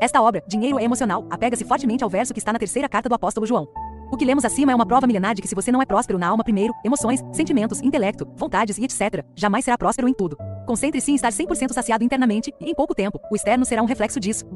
Esta 0.00 0.22
obra, 0.22 0.42
Dinheiro 0.48 0.78
é 0.78 0.84
Emocional, 0.84 1.26
apega-se 1.28 1.64
fortemente 1.64 2.02
ao 2.02 2.08
verso 2.08 2.32
que 2.32 2.38
está 2.38 2.50
na 2.50 2.58
terceira 2.58 2.88
carta 2.88 3.10
do 3.10 3.14
apóstolo 3.14 3.46
João. 3.46 3.68
O 4.10 4.16
que 4.16 4.24
lemos 4.24 4.44
acima 4.44 4.72
é 4.72 4.74
uma 4.74 4.86
prova 4.86 5.06
milenar 5.06 5.34
de 5.34 5.42
que 5.42 5.48
se 5.48 5.54
você 5.54 5.70
não 5.70 5.82
é 5.82 5.86
próspero 5.86 6.18
na 6.18 6.28
alma 6.28 6.42
primeiro, 6.42 6.72
emoções, 6.82 7.22
sentimentos, 7.30 7.82
intelecto, 7.82 8.26
vontades 8.36 8.78
e 8.78 8.84
etc., 8.84 9.22
jamais 9.36 9.66
será 9.66 9.76
próspero 9.76 10.08
em 10.08 10.14
tudo. 10.14 10.36
Concentre-se 10.66 11.12
em 11.12 11.14
estar 11.14 11.30
100% 11.30 11.72
saciado 11.72 12.02
internamente 12.02 12.52
e, 12.58 12.70
em 12.70 12.74
pouco 12.74 12.94
tempo, 12.94 13.20
o 13.30 13.36
externo 13.36 13.66
será 13.66 13.82
um 13.82 13.86
reflexo 13.86 14.18
disso. 14.18 14.46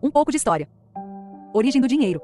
Um 0.00 0.10
pouco 0.10 0.30
de 0.30 0.36
história. 0.36 0.68
Origem 1.52 1.80
do 1.80 1.88
dinheiro. 1.88 2.20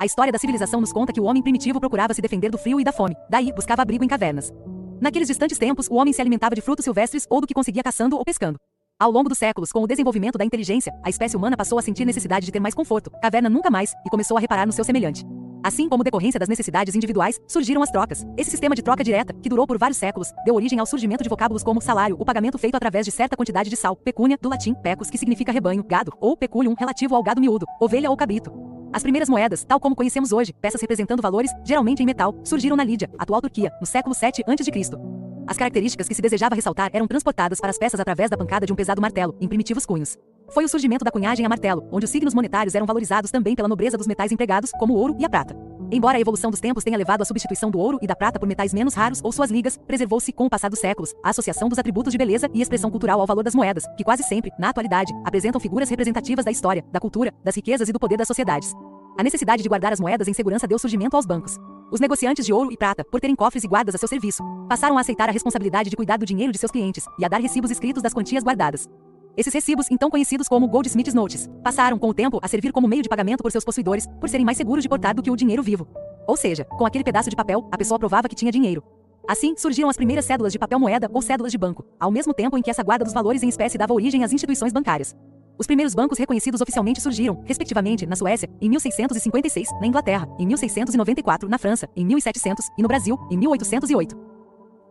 A 0.00 0.06
história 0.06 0.32
da 0.32 0.38
civilização 0.38 0.80
nos 0.80 0.92
conta 0.92 1.12
que 1.12 1.20
o 1.20 1.24
homem 1.24 1.42
primitivo 1.42 1.80
procurava 1.80 2.14
se 2.14 2.22
defender 2.22 2.50
do 2.50 2.58
frio 2.58 2.80
e 2.80 2.84
da 2.84 2.92
fome, 2.92 3.16
daí 3.28 3.52
buscava 3.52 3.82
abrigo 3.82 4.04
em 4.04 4.08
cavernas. 4.08 4.52
Naqueles 5.00 5.26
distantes 5.26 5.58
tempos, 5.58 5.88
o 5.88 5.94
homem 5.94 6.12
se 6.12 6.20
alimentava 6.20 6.54
de 6.54 6.60
frutos 6.60 6.84
silvestres 6.84 7.26
ou 7.28 7.40
do 7.40 7.46
que 7.46 7.54
conseguia 7.54 7.82
caçando 7.82 8.16
ou 8.16 8.24
pescando. 8.24 8.58
Ao 8.98 9.10
longo 9.10 9.28
dos 9.28 9.36
séculos, 9.36 9.70
com 9.70 9.82
o 9.82 9.86
desenvolvimento 9.86 10.38
da 10.38 10.44
inteligência, 10.44 10.90
a 11.04 11.10
espécie 11.10 11.36
humana 11.36 11.54
passou 11.54 11.78
a 11.78 11.82
sentir 11.82 12.06
necessidade 12.06 12.46
de 12.46 12.52
ter 12.52 12.60
mais 12.60 12.74
conforto, 12.74 13.10
caverna 13.20 13.50
nunca 13.50 13.70
mais, 13.70 13.92
e 14.06 14.08
começou 14.08 14.38
a 14.38 14.40
reparar 14.40 14.64
no 14.64 14.72
seu 14.72 14.82
semelhante. 14.82 15.22
Assim 15.62 15.86
como 15.86 16.02
decorrência 16.02 16.40
das 16.40 16.48
necessidades 16.48 16.94
individuais, 16.94 17.38
surgiram 17.46 17.82
as 17.82 17.90
trocas. 17.90 18.24
Esse 18.38 18.50
sistema 18.50 18.74
de 18.74 18.80
troca 18.82 19.04
direta, 19.04 19.34
que 19.34 19.50
durou 19.50 19.66
por 19.66 19.76
vários 19.76 19.98
séculos, 19.98 20.32
deu 20.46 20.54
origem 20.54 20.78
ao 20.78 20.86
surgimento 20.86 21.22
de 21.22 21.28
vocábulos 21.28 21.62
como 21.62 21.78
salário, 21.78 22.16
o 22.18 22.24
pagamento 22.24 22.56
feito 22.56 22.74
através 22.74 23.04
de 23.04 23.12
certa 23.12 23.36
quantidade 23.36 23.68
de 23.68 23.76
sal, 23.76 23.94
pecúnia, 23.96 24.38
do 24.40 24.48
latim, 24.48 24.72
pecus, 24.72 25.10
que 25.10 25.18
significa 25.18 25.52
rebanho, 25.52 25.84
gado, 25.84 26.14
ou 26.18 26.34
peculium, 26.34 26.72
relativo 26.72 27.14
ao 27.14 27.22
gado 27.22 27.38
miúdo, 27.38 27.66
ovelha 27.78 28.10
ou 28.10 28.16
cabrito. 28.16 28.50
As 28.94 29.02
primeiras 29.02 29.28
moedas, 29.28 29.62
tal 29.62 29.78
como 29.78 29.94
conhecemos 29.94 30.32
hoje, 30.32 30.54
peças 30.54 30.80
representando 30.80 31.20
valores, 31.20 31.50
geralmente 31.66 32.02
em 32.02 32.06
metal, 32.06 32.34
surgiram 32.42 32.78
na 32.78 32.84
Lídia, 32.84 33.10
atual 33.18 33.42
Turquia, 33.42 33.70
no 33.78 33.86
século 33.86 34.14
7 34.14 34.42
a.C. 34.46 35.25
As 35.48 35.56
características 35.56 36.08
que 36.08 36.14
se 36.14 36.20
desejava 36.20 36.56
ressaltar 36.56 36.90
eram 36.92 37.06
transportadas 37.06 37.60
para 37.60 37.70
as 37.70 37.78
peças 37.78 38.00
através 38.00 38.28
da 38.28 38.36
pancada 38.36 38.66
de 38.66 38.72
um 38.72 38.76
pesado 38.76 39.00
martelo, 39.00 39.36
em 39.40 39.46
primitivos 39.46 39.86
cunhos. 39.86 40.18
Foi 40.50 40.64
o 40.64 40.68
surgimento 40.68 41.04
da 41.04 41.10
cunhagem 41.10 41.46
a 41.46 41.48
martelo, 41.48 41.86
onde 41.92 42.04
os 42.04 42.10
signos 42.10 42.34
monetários 42.34 42.74
eram 42.74 42.86
valorizados 42.86 43.30
também 43.30 43.54
pela 43.54 43.68
nobreza 43.68 43.96
dos 43.96 44.06
metais 44.06 44.32
empregados, 44.32 44.70
como 44.78 44.94
o 44.94 44.96
ouro 44.96 45.16
e 45.18 45.24
a 45.24 45.28
prata. 45.28 45.56
Embora 45.90 46.18
a 46.18 46.20
evolução 46.20 46.50
dos 46.50 46.58
tempos 46.58 46.82
tenha 46.82 46.98
levado 46.98 47.22
à 47.22 47.24
substituição 47.24 47.70
do 47.70 47.78
ouro 47.78 47.98
e 48.02 48.08
da 48.08 48.16
prata 48.16 48.40
por 48.40 48.48
metais 48.48 48.74
menos 48.74 48.94
raros 48.94 49.20
ou 49.22 49.30
suas 49.30 49.50
ligas, 49.50 49.78
preservou-se 49.86 50.32
com 50.32 50.46
o 50.46 50.50
passar 50.50 50.68
dos 50.68 50.80
séculos 50.80 51.14
a 51.22 51.30
associação 51.30 51.68
dos 51.68 51.78
atributos 51.78 52.10
de 52.10 52.18
beleza 52.18 52.48
e 52.52 52.60
expressão 52.60 52.90
cultural 52.90 53.20
ao 53.20 53.26
valor 53.26 53.44
das 53.44 53.54
moedas, 53.54 53.84
que 53.96 54.02
quase 54.02 54.24
sempre, 54.24 54.50
na 54.58 54.70
atualidade, 54.70 55.12
apresentam 55.24 55.60
figuras 55.60 55.88
representativas 55.88 56.44
da 56.44 56.50
história, 56.50 56.84
da 56.90 56.98
cultura, 56.98 57.32
das 57.44 57.54
riquezas 57.54 57.88
e 57.88 57.92
do 57.92 58.00
poder 58.00 58.16
das 58.16 58.26
sociedades. 58.26 58.72
A 59.16 59.22
necessidade 59.22 59.62
de 59.62 59.68
guardar 59.68 59.92
as 59.92 60.00
moedas 60.00 60.26
em 60.26 60.32
segurança 60.32 60.66
deu 60.66 60.78
surgimento 60.78 61.16
aos 61.16 61.24
bancos. 61.24 61.56
Os 61.90 62.00
negociantes 62.00 62.44
de 62.44 62.52
ouro 62.52 62.72
e 62.72 62.76
prata, 62.76 63.04
por 63.04 63.20
terem 63.20 63.36
cofres 63.36 63.62
e 63.62 63.68
guardas 63.68 63.94
a 63.94 63.98
seu 63.98 64.08
serviço, 64.08 64.42
passaram 64.68 64.98
a 64.98 65.00
aceitar 65.00 65.28
a 65.28 65.32
responsabilidade 65.32 65.88
de 65.88 65.94
cuidar 65.94 66.16
do 66.16 66.26
dinheiro 66.26 66.52
de 66.52 66.58
seus 66.58 66.72
clientes 66.72 67.06
e 67.16 67.24
a 67.24 67.28
dar 67.28 67.40
recibos 67.40 67.70
escritos 67.70 68.02
das 68.02 68.12
quantias 68.12 68.42
guardadas. 68.42 68.88
Esses 69.36 69.54
recibos, 69.54 69.86
então 69.88 70.10
conhecidos 70.10 70.48
como 70.48 70.66
Goldsmith's 70.66 71.14
Notes, 71.14 71.48
passaram 71.62 71.96
com 71.96 72.08
o 72.08 72.14
tempo 72.14 72.40
a 72.42 72.48
servir 72.48 72.72
como 72.72 72.88
meio 72.88 73.02
de 73.02 73.08
pagamento 73.08 73.42
por 73.42 73.52
seus 73.52 73.64
possuidores, 73.64 74.06
por 74.18 74.28
serem 74.28 74.44
mais 74.44 74.58
seguros 74.58 74.82
de 74.82 74.88
portar 74.88 75.14
do 75.14 75.22
que 75.22 75.30
o 75.30 75.36
dinheiro 75.36 75.62
vivo. 75.62 75.86
Ou 76.26 76.36
seja, 76.36 76.64
com 76.64 76.84
aquele 76.84 77.04
pedaço 77.04 77.30
de 77.30 77.36
papel, 77.36 77.68
a 77.70 77.78
pessoa 77.78 77.98
provava 77.98 78.28
que 78.28 78.34
tinha 78.34 78.50
dinheiro. 78.50 78.82
Assim, 79.28 79.54
surgiram 79.56 79.88
as 79.88 79.96
primeiras 79.96 80.24
cédulas 80.24 80.52
de 80.52 80.58
papel 80.58 80.80
moeda 80.80 81.08
ou 81.12 81.22
cédulas 81.22 81.52
de 81.52 81.58
banco, 81.58 81.84
ao 82.00 82.10
mesmo 82.10 82.34
tempo 82.34 82.58
em 82.58 82.62
que 82.62 82.70
essa 82.70 82.82
guarda 82.82 83.04
dos 83.04 83.14
valores 83.14 83.44
em 83.44 83.48
espécie 83.48 83.78
dava 83.78 83.92
origem 83.92 84.24
às 84.24 84.32
instituições 84.32 84.72
bancárias. 84.72 85.14
Os 85.58 85.66
primeiros 85.66 85.94
bancos 85.94 86.18
reconhecidos 86.18 86.60
oficialmente 86.60 87.00
surgiram, 87.00 87.42
respectivamente, 87.44 88.06
na 88.06 88.14
Suécia, 88.14 88.48
em 88.60 88.68
1656, 88.68 89.68
na 89.80 89.86
Inglaterra, 89.86 90.28
em 90.38 90.46
1694, 90.46 91.48
na 91.48 91.56
França, 91.56 91.88
em 91.96 92.04
1700 92.04 92.66
e 92.76 92.82
no 92.82 92.88
Brasil, 92.88 93.18
em 93.30 93.38
1808. 93.38 94.14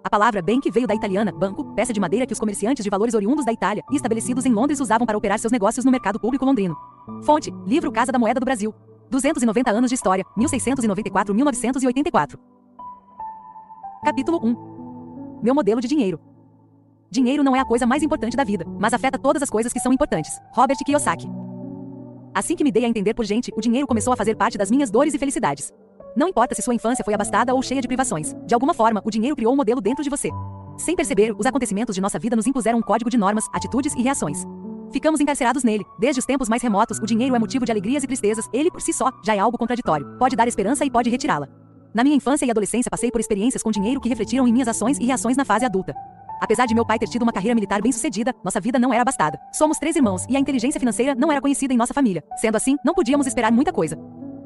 A 0.03 0.09
palavra 0.09 0.41
bank 0.41 0.71
veio 0.71 0.87
da 0.87 0.95
italiana 0.95 1.31
banco, 1.31 1.63
peça 1.73 1.93
de 1.93 1.99
madeira 1.99 2.25
que 2.25 2.33
os 2.33 2.39
comerciantes 2.39 2.83
de 2.83 2.89
valores 2.89 3.13
oriundos 3.13 3.45
da 3.45 3.51
Itália 3.51 3.83
e 3.91 3.95
estabelecidos 3.95 4.43
em 4.45 4.53
Londres 4.53 4.79
usavam 4.79 5.05
para 5.05 5.17
operar 5.17 5.37
seus 5.39 5.51
negócios 5.51 5.85
no 5.85 5.91
mercado 5.91 6.19
público 6.19 6.45
londrino. 6.45 6.75
Fonte: 7.23 7.51
Livro 7.65 7.91
Casa 7.91 8.11
da 8.11 8.19
Moeda 8.19 8.39
do 8.39 8.45
Brasil. 8.45 8.73
290 9.09 9.71
anos 9.71 9.89
de 9.89 9.95
história, 9.95 10.23
1694-1984. 10.37 12.37
Capítulo 14.03 14.39
1. 14.43 15.41
Meu 15.43 15.55
modelo 15.55 15.81
de 15.81 15.87
dinheiro. 15.87 16.19
Dinheiro 17.15 17.45
não 17.45 17.55
é 17.55 17.61
a 17.61 17.65
coisa 17.65 17.85
mais 17.85 18.03
importante 18.03 18.35
da 18.35 18.43
vida, 18.43 18.65
mas 18.77 18.93
afeta 18.93 19.17
todas 19.17 19.41
as 19.41 19.49
coisas 19.49 19.71
que 19.71 19.79
são 19.79 19.93
importantes. 19.93 20.37
Robert 20.51 20.75
Kiyosaki. 20.85 21.25
Assim 22.33 22.57
que 22.57 22.63
me 22.65 22.73
dei 22.73 22.83
a 22.83 22.89
entender 22.89 23.13
por 23.13 23.23
gente, 23.23 23.53
o 23.55 23.61
dinheiro 23.61 23.87
começou 23.87 24.11
a 24.11 24.17
fazer 24.17 24.35
parte 24.35 24.57
das 24.57 24.69
minhas 24.69 24.91
dores 24.91 25.13
e 25.13 25.17
felicidades. 25.17 25.71
Não 26.13 26.27
importa 26.27 26.53
se 26.53 26.61
sua 26.61 26.75
infância 26.75 27.05
foi 27.05 27.13
abastada 27.13 27.55
ou 27.55 27.63
cheia 27.63 27.79
de 27.79 27.87
privações, 27.87 28.35
de 28.45 28.53
alguma 28.53 28.73
forma, 28.73 29.01
o 29.05 29.09
dinheiro 29.09 29.33
criou 29.33 29.53
um 29.53 29.55
modelo 29.55 29.79
dentro 29.79 30.03
de 30.03 30.09
você. 30.09 30.29
Sem 30.77 30.93
perceber, 30.93 31.33
os 31.39 31.45
acontecimentos 31.45 31.95
de 31.95 32.01
nossa 32.01 32.19
vida 32.19 32.35
nos 32.35 32.47
impuseram 32.47 32.79
um 32.79 32.81
código 32.81 33.09
de 33.09 33.17
normas, 33.17 33.45
atitudes 33.53 33.93
e 33.93 34.01
reações. 34.01 34.43
Ficamos 34.91 35.21
encarcerados 35.21 35.63
nele. 35.63 35.85
Desde 35.97 36.19
os 36.19 36.25
tempos 36.25 36.49
mais 36.49 36.61
remotos, 36.61 36.99
o 36.99 37.05
dinheiro 37.05 37.33
é 37.33 37.39
motivo 37.39 37.63
de 37.63 37.71
alegrias 37.71 38.03
e 38.03 38.07
tristezas, 38.07 38.49
ele 38.51 38.69
por 38.69 38.81
si 38.81 38.91
só 38.91 39.09
já 39.23 39.33
é 39.33 39.39
algo 39.39 39.57
contraditório. 39.57 40.17
Pode 40.19 40.35
dar 40.35 40.49
esperança 40.49 40.83
e 40.83 40.91
pode 40.91 41.09
retirá-la. 41.09 41.47
Na 41.93 42.03
minha 42.03 42.17
infância 42.17 42.45
e 42.45 42.51
adolescência 42.51 42.91
passei 42.91 43.09
por 43.09 43.21
experiências 43.21 43.63
com 43.63 43.71
dinheiro 43.71 44.01
que 44.01 44.09
refletiram 44.09 44.45
em 44.45 44.51
minhas 44.51 44.67
ações 44.67 44.97
e 44.99 45.05
reações 45.05 45.37
na 45.37 45.45
fase 45.45 45.63
adulta. 45.63 45.95
Apesar 46.39 46.65
de 46.65 46.75
meu 46.75 46.85
pai 46.85 46.99
ter 46.99 47.07
tido 47.07 47.23
uma 47.23 47.31
carreira 47.31 47.55
militar 47.55 47.81
bem-sucedida, 47.81 48.33
nossa 48.43 48.59
vida 48.59 48.77
não 48.77 48.93
era 48.93 49.01
abastada. 49.01 49.39
Somos 49.51 49.77
três 49.77 49.95
irmãos 49.95 50.25
e 50.29 50.35
a 50.35 50.39
inteligência 50.39 50.79
financeira 50.79 51.15
não 51.15 51.31
era 51.31 51.41
conhecida 51.41 51.73
em 51.73 51.77
nossa 51.77 51.93
família. 51.93 52.23
Sendo 52.37 52.55
assim, 52.55 52.75
não 52.83 52.93
podíamos 52.93 53.27
esperar 53.27 53.51
muita 53.51 53.71
coisa. 53.71 53.97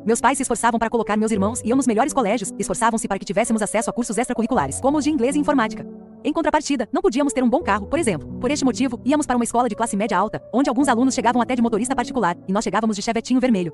Meus 0.05 0.21
pais 0.21 0.37
se 0.37 0.43
esforçavam 0.43 0.79
para 0.79 0.89
colocar 0.89 1.17
meus 1.17 1.31
irmãos 1.31 1.61
e 1.63 1.69
eu 1.69 1.75
nos 1.75 1.85
melhores 1.85 2.13
colégios, 2.13 2.53
esforçavam-se 2.57 3.07
para 3.07 3.19
que 3.19 3.25
tivéssemos 3.25 3.61
acesso 3.61 3.89
a 3.89 3.93
cursos 3.93 4.17
extracurriculares, 4.17 4.79
como 4.79 4.97
os 4.97 5.03
de 5.03 5.09
inglês 5.09 5.35
e 5.35 5.39
informática. 5.39 5.85
Em 6.23 6.33
contrapartida, 6.33 6.87
não 6.91 7.01
podíamos 7.01 7.33
ter 7.33 7.43
um 7.43 7.49
bom 7.49 7.61
carro, 7.61 7.87
por 7.87 7.99
exemplo. 7.99 8.27
Por 8.39 8.51
este 8.51 8.65
motivo, 8.65 8.99
íamos 9.05 9.25
para 9.25 9.35
uma 9.35 9.43
escola 9.43 9.69
de 9.69 9.75
classe 9.75 9.95
média 9.95 10.17
alta, 10.17 10.41
onde 10.53 10.69
alguns 10.69 10.87
alunos 10.87 11.13
chegavam 11.13 11.41
até 11.41 11.55
de 11.55 11.61
motorista 11.61 11.95
particular, 11.95 12.37
e 12.47 12.51
nós 12.51 12.63
chegávamos 12.63 12.95
de 12.95 13.01
chevetinho 13.01 13.39
vermelho. 13.39 13.73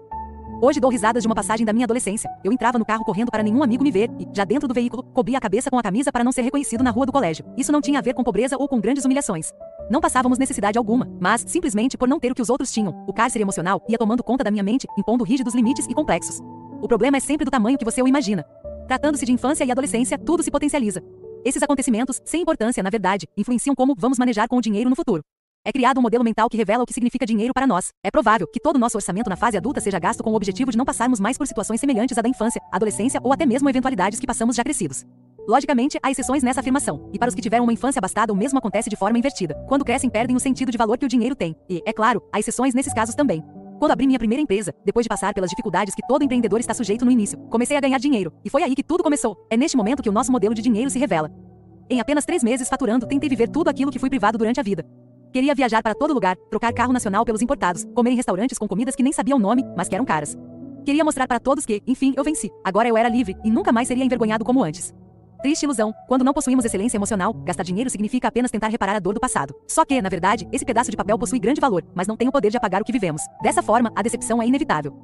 Hoje 0.62 0.80
dou 0.80 0.90
risadas 0.90 1.22
de 1.22 1.28
uma 1.28 1.36
passagem 1.36 1.66
da 1.66 1.74
minha 1.74 1.84
adolescência. 1.84 2.30
Eu 2.44 2.52
entrava 2.52 2.80
no 2.80 2.86
carro 2.86 3.04
correndo 3.04 3.30
para 3.30 3.44
nenhum 3.44 3.62
amigo 3.62 3.84
me 3.84 3.92
ver 3.92 4.10
e, 4.18 4.28
já 4.34 4.46
dentro 4.46 4.68
do 4.68 4.74
veículo, 4.74 5.04
cobria 5.04 5.38
a 5.38 5.42
cabeça 5.42 5.70
com 5.70 5.78
a 5.78 5.84
camisa 5.84 6.12
para 6.12 6.24
não 6.24 6.32
ser 6.32 6.44
reconhecido 6.44 6.84
na 6.84 6.92
rua 6.92 7.06
do 7.06 7.12
colégio. 7.12 7.46
Isso 7.58 7.72
não 7.72 7.82
tinha 7.82 8.00
a 8.00 8.02
ver 8.02 8.14
com 8.14 8.24
pobreza 8.24 8.56
ou 8.58 8.68
com 8.68 8.80
grandes 8.80 9.04
humilhações. 9.04 9.52
Não 9.90 10.00
passávamos 10.00 10.40
necessidade 10.40 10.78
alguma, 10.78 11.10
mas, 11.20 11.44
simplesmente 11.46 11.98
por 11.98 12.08
não 12.08 12.20
ter 12.20 12.32
o 12.32 12.36
que 12.36 12.42
os 12.42 12.50
outros 12.50 12.72
tinham, 12.72 13.04
o 13.06 13.14
cárcere 13.14 13.44
emocional 13.44 13.84
ia 13.88 13.98
tomando 13.98 14.24
conta 14.24 14.46
da 14.46 14.52
minha 14.52 14.64
mente, 14.64 14.88
impondo 14.98 15.26
rígidos 15.26 15.54
limites 15.54 15.86
e 15.88 15.94
complexos. 15.94 16.40
O 16.82 16.88
problema 16.88 17.18
é 17.18 17.20
sempre 17.20 17.44
do 17.44 17.52
tamanho 17.52 17.78
que 17.78 17.86
você 17.86 18.02
o 18.02 18.08
imagina. 18.08 18.44
Tratando-se 18.88 19.26
de 19.26 19.34
infância 19.34 19.66
e 19.66 19.72
adolescência, 19.72 20.18
tudo 20.18 20.42
se 20.42 20.50
potencializa. 20.50 21.04
Esses 21.44 21.62
acontecimentos, 21.62 22.22
sem 22.24 22.42
importância, 22.42 22.82
na 22.82 22.90
verdade, 22.90 23.28
influenciam 23.38 23.76
como 23.76 23.94
vamos 23.98 24.18
manejar 24.18 24.48
com 24.48 24.58
o 24.58 24.62
dinheiro 24.62 24.90
no 24.90 24.96
futuro. 24.96 25.22
É 25.68 25.72
criado 25.72 25.98
um 25.98 26.02
modelo 26.02 26.24
mental 26.24 26.48
que 26.48 26.56
revela 26.56 26.84
o 26.84 26.86
que 26.86 26.94
significa 26.94 27.26
dinheiro 27.26 27.52
para 27.52 27.66
nós. 27.66 27.92
É 28.04 28.12
provável 28.12 28.46
que 28.46 28.60
todo 28.60 28.78
nosso 28.78 28.96
orçamento 29.00 29.28
na 29.28 29.36
fase 29.36 29.58
adulta 29.58 29.82
seja 29.82 29.98
gasto 29.98 30.24
com 30.24 30.30
o 30.30 30.36
objetivo 30.36 30.70
de 30.70 30.78
não 30.78 30.86
passarmos 30.86 31.20
mais 31.20 31.40
por 31.40 31.48
situações 31.48 31.80
semelhantes 31.80 32.16
à 32.20 32.22
da 32.22 32.30
infância, 32.30 32.62
adolescência 32.72 33.20
ou 33.24 33.34
até 33.34 33.48
mesmo 33.48 33.68
eventualidades 33.68 34.20
que 34.20 34.28
passamos 34.28 34.56
já 34.56 34.64
crescidos. 34.64 35.04
Logicamente, 35.48 35.98
há 36.04 36.12
exceções 36.12 36.44
nessa 36.44 36.60
afirmação, 36.60 37.10
e 37.12 37.18
para 37.18 37.30
os 37.30 37.34
que 37.34 37.42
tiveram 37.42 37.64
uma 37.64 37.74
infância 37.74 37.98
abastada 37.98 38.32
o 38.32 38.36
mesmo 38.36 38.60
acontece 38.60 38.92
de 38.92 38.96
forma 38.96 39.18
invertida. 39.18 39.56
Quando 39.68 39.84
crescem 39.84 40.08
perdem 40.08 40.36
o 40.36 40.40
sentido 40.40 40.72
de 40.72 40.78
valor 40.78 41.00
que 41.00 41.06
o 41.06 41.10
dinheiro 41.10 41.36
tem. 41.36 41.56
E, 41.68 41.82
é 41.84 41.92
claro, 41.92 42.22
há 42.32 42.40
exceções 42.40 42.76
nesses 42.76 42.94
casos 42.94 43.16
também. 43.16 43.44
Quando 43.80 43.92
abri 43.92 44.06
minha 44.06 44.20
primeira 44.20 44.44
empresa, 44.44 44.72
depois 44.86 45.04
de 45.04 45.10
passar 45.10 45.34
pelas 45.34 45.50
dificuldades 45.50 45.96
que 45.96 46.06
todo 46.08 46.24
empreendedor 46.24 46.60
está 46.60 46.76
sujeito 46.76 47.04
no 47.04 47.10
início, 47.10 47.40
comecei 47.50 47.76
a 47.76 47.82
ganhar 47.82 47.98
dinheiro, 47.98 48.32
e 48.46 48.52
foi 48.52 48.62
aí 48.62 48.76
que 48.76 48.84
tudo 48.84 49.04
começou. 49.04 49.36
É 49.50 49.58
neste 49.58 49.76
momento 49.76 50.04
que 50.04 50.10
o 50.10 50.14
nosso 50.14 50.32
modelo 50.32 50.54
de 50.54 50.62
dinheiro 50.62 50.92
se 50.92 51.00
revela. 51.00 51.32
Em 51.90 52.00
apenas 52.00 52.24
três 52.24 52.44
meses 52.44 52.70
faturando, 52.70 53.08
tentei 53.08 53.28
viver 53.28 53.50
tudo 53.50 53.68
aquilo 53.68 53.92
que 53.92 53.98
fui 53.98 54.12
privado 54.12 54.38
durante 54.38 54.60
a 54.60 54.64
vida. 54.64 54.86
Queria 55.36 55.54
viajar 55.54 55.84
para 55.84 55.94
todo 55.94 56.14
lugar, 56.14 56.38
trocar 56.50 56.72
carro 56.72 56.94
nacional 56.94 57.26
pelos 57.26 57.42
importados, 57.42 57.84
comer 57.94 58.12
em 58.12 58.16
restaurantes 58.16 58.58
com 58.58 58.70
comidas 58.70 58.96
que 58.96 59.04
nem 59.04 59.12
sabia 59.12 59.36
o 59.36 59.38
nome, 59.38 59.66
mas 59.76 59.90
que 59.90 59.94
eram 59.94 60.06
caras. 60.06 60.34
Queria 60.86 61.04
mostrar 61.04 61.28
para 61.28 61.42
todos 61.42 61.66
que, 61.66 61.84
enfim, 61.86 62.14
eu 62.16 62.24
venci. 62.24 62.50
Agora 62.64 62.88
eu 62.88 62.96
era 62.96 63.10
livre 63.10 63.36
e 63.44 63.52
nunca 63.52 63.70
mais 63.70 63.86
seria 63.86 64.06
envergonhado 64.06 64.46
como 64.46 64.64
antes. 64.64 64.94
Triste 65.42 65.64
ilusão. 65.64 65.94
Quando 66.08 66.24
não 66.24 66.32
possuímos 66.32 66.64
excelência 66.64 66.98
emocional, 66.98 67.34
gastar 67.34 67.64
dinheiro 67.64 67.90
significa 67.90 68.30
apenas 68.30 68.50
tentar 68.50 68.70
reparar 68.70 68.96
a 68.96 69.00
dor 69.00 69.14
do 69.14 69.20
passado. 69.20 69.54
Só 69.68 69.84
que, 69.84 70.02
na 70.02 70.08
verdade, 70.08 70.48
esse 70.54 70.64
pedaço 70.64 70.90
de 70.90 70.96
papel 70.96 71.20
possui 71.20 71.38
grande 71.38 71.60
valor, 71.60 71.84
mas 71.94 72.08
não 72.08 72.16
tem 72.16 72.30
o 72.30 72.32
poder 72.32 72.50
de 72.50 72.56
apagar 72.56 72.82
o 72.82 72.86
que 72.86 72.94
vivemos. 72.94 73.22
Dessa 73.44 73.62
forma, 73.62 73.92
a 73.94 74.02
decepção 74.02 74.42
é 74.42 74.48
inevitável. 74.48 74.98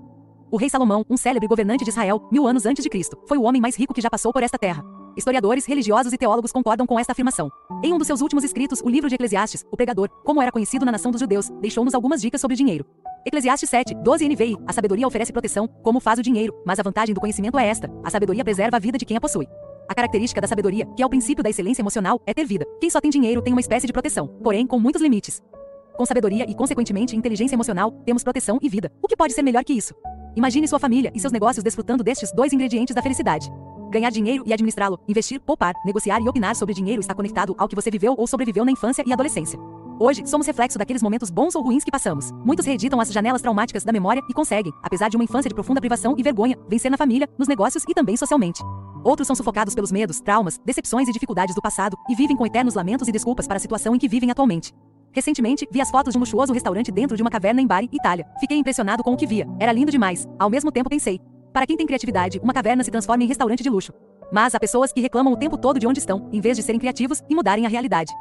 O 0.49 0.55
rei 0.55 0.69
Salomão, 0.69 1.03
um 1.09 1.17
célebre 1.17 1.45
governante 1.45 1.83
de 1.83 1.89
Israel, 1.89 2.25
mil 2.31 2.47
anos 2.47 2.65
antes 2.65 2.81
de 2.81 2.89
Cristo, 2.89 3.21
foi 3.27 3.37
o 3.37 3.43
homem 3.43 3.61
mais 3.61 3.75
rico 3.75 3.93
que 3.93 3.99
já 3.99 4.09
passou 4.09 4.31
por 4.31 4.43
esta 4.43 4.57
terra. 4.57 4.81
Historiadores, 5.15 5.65
religiosos 5.65 6.13
e 6.13 6.17
teólogos 6.17 6.51
concordam 6.51 6.87
com 6.87 6.97
esta 6.97 7.11
afirmação. 7.11 7.51
Em 7.83 7.93
um 7.93 7.97
dos 7.97 8.07
seus 8.07 8.21
últimos 8.21 8.43
escritos, 8.43 8.81
o 8.81 8.89
livro 8.89 9.09
de 9.09 9.15
Eclesiastes, 9.15 9.65
o 9.69 9.75
pregador, 9.75 10.09
como 10.23 10.41
era 10.41 10.51
conhecido 10.51 10.85
na 10.85 10.91
nação 10.91 11.11
dos 11.11 11.19
judeus, 11.19 11.49
deixou-nos 11.61 11.93
algumas 11.93 12.21
dicas 12.21 12.39
sobre 12.39 12.55
dinheiro. 12.55 12.85
Eclesiastes 13.25 13.69
7, 13.69 13.95
12 13.95 14.29
NVI, 14.29 14.57
a 14.65 14.73
sabedoria 14.73 15.05
oferece 15.05 15.33
proteção, 15.33 15.67
como 15.83 15.99
faz 15.99 16.19
o 16.19 16.23
dinheiro, 16.23 16.53
mas 16.65 16.79
a 16.79 16.83
vantagem 16.83 17.13
do 17.13 17.19
conhecimento 17.21 17.59
é 17.59 17.67
esta, 17.67 17.91
a 18.03 18.09
sabedoria 18.09 18.43
preserva 18.43 18.77
a 18.77 18.79
vida 18.79 18.97
de 18.97 19.05
quem 19.05 19.17
a 19.17 19.21
possui. 19.21 19.47
A 19.87 19.93
característica 19.93 20.39
da 20.39 20.47
sabedoria, 20.47 20.85
que 20.95 21.03
é 21.03 21.05
o 21.05 21.09
princípio 21.09 21.43
da 21.43 21.49
excelência 21.49 21.81
emocional, 21.81 22.21
é 22.25 22.33
ter 22.33 22.45
vida. 22.45 22.65
Quem 22.79 22.89
só 22.89 23.01
tem 23.01 23.11
dinheiro 23.11 23.41
tem 23.41 23.53
uma 23.53 23.59
espécie 23.59 23.85
de 23.85 23.93
proteção, 23.93 24.27
porém 24.41 24.65
com 24.65 24.79
muitos 24.79 25.01
limites. 25.01 25.41
Com 25.97 26.05
sabedoria 26.05 26.49
e, 26.49 26.55
consequentemente, 26.55 27.15
inteligência 27.15 27.55
emocional, 27.55 27.91
temos 28.05 28.23
proteção 28.23 28.57
e 28.61 28.69
vida. 28.69 28.91
O 29.01 29.07
que 29.07 29.17
pode 29.17 29.33
ser 29.33 29.41
melhor 29.41 29.63
que 29.65 29.73
isso? 29.73 29.93
Imagine 30.35 30.67
sua 30.67 30.79
família 30.79 31.11
e 31.13 31.19
seus 31.19 31.33
negócios 31.33 31.63
desfrutando 31.63 32.03
destes 32.03 32.31
dois 32.31 32.53
ingredientes 32.53 32.95
da 32.95 33.01
felicidade. 33.01 33.51
Ganhar 33.91 34.09
dinheiro 34.09 34.43
e 34.47 34.53
administrá-lo, 34.53 34.97
investir, 35.05 35.41
poupar, 35.41 35.73
negociar 35.85 36.21
e 36.21 36.29
opinar 36.29 36.55
sobre 36.55 36.73
dinheiro 36.73 37.01
está 37.01 37.13
conectado 37.13 37.53
ao 37.57 37.67
que 37.67 37.75
você 37.75 37.91
viveu 37.91 38.15
ou 38.17 38.25
sobreviveu 38.25 38.63
na 38.63 38.71
infância 38.71 39.03
e 39.05 39.11
adolescência. 39.11 39.59
Hoje, 39.99 40.25
somos 40.25 40.47
reflexo 40.47 40.79
daqueles 40.79 41.03
momentos 41.03 41.29
bons 41.29 41.55
ou 41.55 41.61
ruins 41.61 41.83
que 41.83 41.91
passamos. 41.91 42.31
Muitos 42.45 42.65
reeditam 42.65 43.01
as 43.01 43.11
janelas 43.11 43.41
traumáticas 43.41 43.83
da 43.83 43.91
memória 43.91 44.21
e 44.29 44.33
conseguem, 44.33 44.71
apesar 44.81 45.09
de 45.09 45.17
uma 45.17 45.25
infância 45.25 45.49
de 45.49 45.53
profunda 45.53 45.81
privação 45.81 46.15
e 46.17 46.23
vergonha, 46.23 46.57
vencer 46.69 46.89
na 46.89 46.97
família, 46.97 47.27
nos 47.37 47.49
negócios 47.49 47.83
e 47.87 47.93
também 47.93 48.15
socialmente. 48.15 48.63
Outros 49.03 49.27
são 49.27 49.35
sufocados 49.35 49.75
pelos 49.75 49.91
medos, 49.91 50.21
traumas, 50.21 50.57
decepções 50.65 51.09
e 51.09 51.11
dificuldades 51.11 51.53
do 51.53 51.61
passado 51.61 51.97
e 52.09 52.15
vivem 52.15 52.37
com 52.37 52.45
eternos 52.45 52.75
lamentos 52.75 53.09
e 53.09 53.11
desculpas 53.11 53.45
para 53.45 53.57
a 53.57 53.59
situação 53.59 53.93
em 53.93 53.99
que 53.99 54.07
vivem 54.07 54.31
atualmente. 54.31 54.73
Recentemente, 55.13 55.67
vi 55.69 55.81
as 55.81 55.91
fotos 55.91 56.13
de 56.13 56.17
um 56.17 56.21
luxuoso 56.21 56.53
restaurante 56.53 56.91
dentro 56.91 57.17
de 57.17 57.21
uma 57.21 57.29
caverna 57.29 57.61
em 57.61 57.67
Bari, 57.67 57.89
Itália. 57.91 58.25
Fiquei 58.39 58.57
impressionado 58.57 59.03
com 59.03 59.13
o 59.13 59.17
que 59.17 59.27
via. 59.27 59.45
Era 59.59 59.73
lindo 59.73 59.91
demais. 59.91 60.25
Ao 60.39 60.49
mesmo 60.49 60.71
tempo 60.71 60.89
pensei, 60.89 61.19
para 61.53 61.67
quem 61.67 61.75
tem 61.75 61.85
criatividade, 61.85 62.39
uma 62.41 62.53
caverna 62.53 62.83
se 62.83 62.91
transforma 62.91 63.23
em 63.23 63.27
restaurante 63.27 63.61
de 63.61 63.69
luxo. 63.69 63.91
Mas 64.31 64.55
há 64.55 64.59
pessoas 64.59 64.93
que 64.93 65.01
reclamam 65.01 65.33
o 65.33 65.37
tempo 65.37 65.57
todo 65.57 65.79
de 65.79 65.85
onde 65.85 65.99
estão, 65.99 66.29
em 66.31 66.39
vez 66.39 66.55
de 66.55 66.63
serem 66.63 66.79
criativos 66.79 67.21
e 67.29 67.35
mudarem 67.35 67.65
a 67.65 67.69
realidade. 67.69 68.13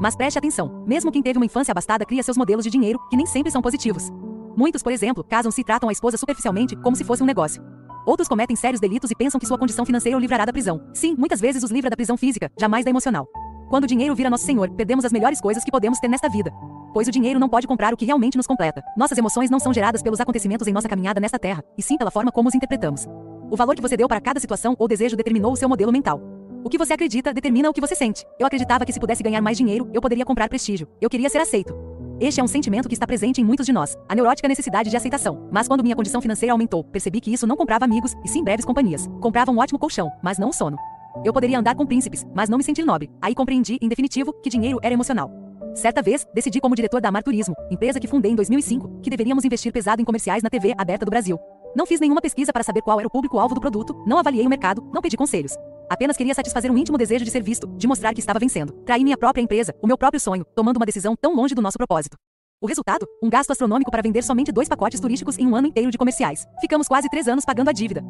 Mas 0.00 0.16
preste 0.16 0.38
atenção, 0.38 0.84
mesmo 0.86 1.12
quem 1.12 1.22
teve 1.22 1.38
uma 1.38 1.44
infância 1.44 1.72
abastada 1.72 2.06
cria 2.06 2.22
seus 2.22 2.36
modelos 2.36 2.64
de 2.64 2.70
dinheiro, 2.70 2.98
que 3.10 3.16
nem 3.16 3.26
sempre 3.26 3.50
são 3.50 3.60
positivos. 3.60 4.10
Muitos, 4.56 4.82
por 4.82 4.92
exemplo, 4.92 5.22
casam-se 5.22 5.60
e 5.60 5.64
tratam 5.64 5.88
a 5.88 5.92
esposa 5.92 6.16
superficialmente, 6.16 6.74
como 6.76 6.96
se 6.96 7.04
fosse 7.04 7.22
um 7.22 7.26
negócio. 7.26 7.62
Outros 8.06 8.26
cometem 8.26 8.56
sérios 8.56 8.80
delitos 8.80 9.10
e 9.10 9.14
pensam 9.14 9.38
que 9.38 9.46
sua 9.46 9.58
condição 9.58 9.84
financeira 9.84 10.16
o 10.16 10.20
livrará 10.20 10.46
da 10.46 10.52
prisão. 10.52 10.80
Sim, 10.94 11.14
muitas 11.18 11.40
vezes 11.40 11.62
os 11.62 11.70
livra 11.70 11.90
da 11.90 11.96
prisão 11.96 12.16
física, 12.16 12.50
jamais 12.58 12.84
da 12.84 12.90
emocional. 12.90 13.28
Quando 13.68 13.84
o 13.84 13.86
dinheiro 13.86 14.14
vira 14.14 14.30
nosso 14.30 14.46
senhor, 14.46 14.70
perdemos 14.70 15.04
as 15.04 15.12
melhores 15.12 15.40
coisas 15.42 15.62
que 15.62 15.70
podemos 15.70 15.98
ter 15.98 16.08
nesta 16.08 16.28
vida. 16.28 16.50
Pois 16.92 17.06
o 17.08 17.10
dinheiro 17.10 17.38
não 17.38 17.48
pode 17.48 17.66
comprar 17.66 17.92
o 17.92 17.96
que 17.96 18.04
realmente 18.04 18.36
nos 18.36 18.46
completa. 18.46 18.82
Nossas 18.96 19.18
emoções 19.18 19.50
não 19.50 19.58
são 19.58 19.72
geradas 19.72 20.02
pelos 20.02 20.20
acontecimentos 20.20 20.66
em 20.66 20.72
nossa 20.72 20.88
caminhada 20.88 21.20
nesta 21.20 21.38
terra, 21.38 21.62
e 21.76 21.82
sim 21.82 21.96
pela 21.96 22.10
forma 22.10 22.32
como 22.32 22.48
os 22.48 22.54
interpretamos. 22.54 23.06
O 23.50 23.56
valor 23.56 23.74
que 23.74 23.82
você 23.82 23.96
deu 23.96 24.08
para 24.08 24.20
cada 24.20 24.40
situação 24.40 24.74
ou 24.78 24.88
desejo 24.88 25.16
determinou 25.16 25.52
o 25.52 25.56
seu 25.56 25.68
modelo 25.68 25.92
mental. 25.92 26.20
O 26.64 26.68
que 26.68 26.76
você 26.76 26.92
acredita 26.92 27.32
determina 27.32 27.70
o 27.70 27.72
que 27.72 27.80
você 27.80 27.94
sente. 27.94 28.26
Eu 28.38 28.46
acreditava 28.46 28.84
que 28.84 28.92
se 28.92 29.00
pudesse 29.00 29.22
ganhar 29.22 29.40
mais 29.40 29.56
dinheiro, 29.56 29.88
eu 29.92 30.00
poderia 30.00 30.24
comprar 30.24 30.48
prestígio. 30.48 30.88
Eu 31.00 31.08
queria 31.08 31.28
ser 31.28 31.38
aceito. 31.38 31.74
Este 32.20 32.40
é 32.40 32.44
um 32.44 32.48
sentimento 32.48 32.88
que 32.88 32.94
está 32.94 33.06
presente 33.06 33.40
em 33.40 33.44
muitos 33.44 33.64
de 33.64 33.72
nós, 33.72 33.96
a 34.08 34.14
neurótica 34.14 34.48
necessidade 34.48 34.90
de 34.90 34.96
aceitação. 34.96 35.48
Mas 35.52 35.68
quando 35.68 35.84
minha 35.84 35.94
condição 35.94 36.20
financeira 36.20 36.52
aumentou, 36.52 36.82
percebi 36.82 37.20
que 37.20 37.32
isso 37.32 37.46
não 37.46 37.56
comprava 37.56 37.84
amigos, 37.84 38.14
e 38.24 38.28
sim 38.28 38.42
breves 38.42 38.64
companhias. 38.64 39.08
Comprava 39.20 39.52
um 39.52 39.58
ótimo 39.58 39.78
colchão, 39.78 40.10
mas 40.20 40.36
não 40.36 40.48
um 40.48 40.52
sono. 40.52 40.76
Eu 41.24 41.32
poderia 41.32 41.58
andar 41.58 41.76
com 41.76 41.86
príncipes, 41.86 42.26
mas 42.34 42.48
não 42.48 42.58
me 42.58 42.64
sentir 42.64 42.84
nobre. 42.84 43.08
Aí 43.22 43.34
compreendi, 43.34 43.78
em 43.80 43.88
definitivo, 43.88 44.32
que 44.42 44.50
dinheiro 44.50 44.78
era 44.82 44.92
emocional. 44.92 45.30
Certa 45.74 46.02
vez, 46.02 46.26
decidi 46.34 46.60
como 46.60 46.74
diretor 46.74 47.00
da 47.00 47.08
Amar 47.08 47.22
Turismo, 47.22 47.54
empresa 47.70 48.00
que 48.00 48.08
fundei 48.08 48.32
em 48.32 48.34
2005, 48.34 49.00
que 49.02 49.10
deveríamos 49.10 49.44
investir 49.44 49.72
pesado 49.72 50.02
em 50.02 50.04
comerciais 50.04 50.42
na 50.42 50.50
TV 50.50 50.74
aberta 50.76 51.04
do 51.04 51.10
Brasil. 51.10 51.38
Não 51.76 51.86
fiz 51.86 52.00
nenhuma 52.00 52.20
pesquisa 52.20 52.52
para 52.52 52.62
saber 52.62 52.82
qual 52.82 52.98
era 52.98 53.06
o 53.06 53.10
público-alvo 53.10 53.54
do 53.54 53.60
produto, 53.60 53.94
não 54.06 54.18
avaliei 54.18 54.46
o 54.46 54.50
mercado, 54.50 54.82
não 54.92 55.00
pedi 55.00 55.16
conselhos. 55.16 55.52
Apenas 55.88 56.16
queria 56.16 56.34
satisfazer 56.34 56.70
um 56.70 56.76
íntimo 56.76 56.98
desejo 56.98 57.24
de 57.24 57.30
ser 57.30 57.42
visto, 57.42 57.66
de 57.76 57.86
mostrar 57.86 58.12
que 58.12 58.20
estava 58.20 58.38
vencendo. 58.38 58.72
Traí 58.84 59.04
minha 59.04 59.16
própria 59.16 59.42
empresa, 59.42 59.74
o 59.82 59.86
meu 59.86 59.96
próprio 59.96 60.20
sonho, 60.20 60.44
tomando 60.54 60.76
uma 60.76 60.86
decisão 60.86 61.14
tão 61.16 61.34
longe 61.34 61.54
do 61.54 61.62
nosso 61.62 61.78
propósito. 61.78 62.16
O 62.60 62.66
resultado? 62.66 63.06
Um 63.22 63.30
gasto 63.30 63.52
astronômico 63.52 63.90
para 63.90 64.02
vender 64.02 64.22
somente 64.22 64.50
dois 64.50 64.68
pacotes 64.68 65.00
turísticos 65.00 65.38
em 65.38 65.46
um 65.46 65.54
ano 65.54 65.68
inteiro 65.68 65.90
de 65.90 65.96
comerciais. 65.96 66.44
Ficamos 66.60 66.88
quase 66.88 67.08
três 67.08 67.28
anos 67.28 67.44
pagando 67.44 67.70
a 67.70 67.72
dívida. 67.72 68.02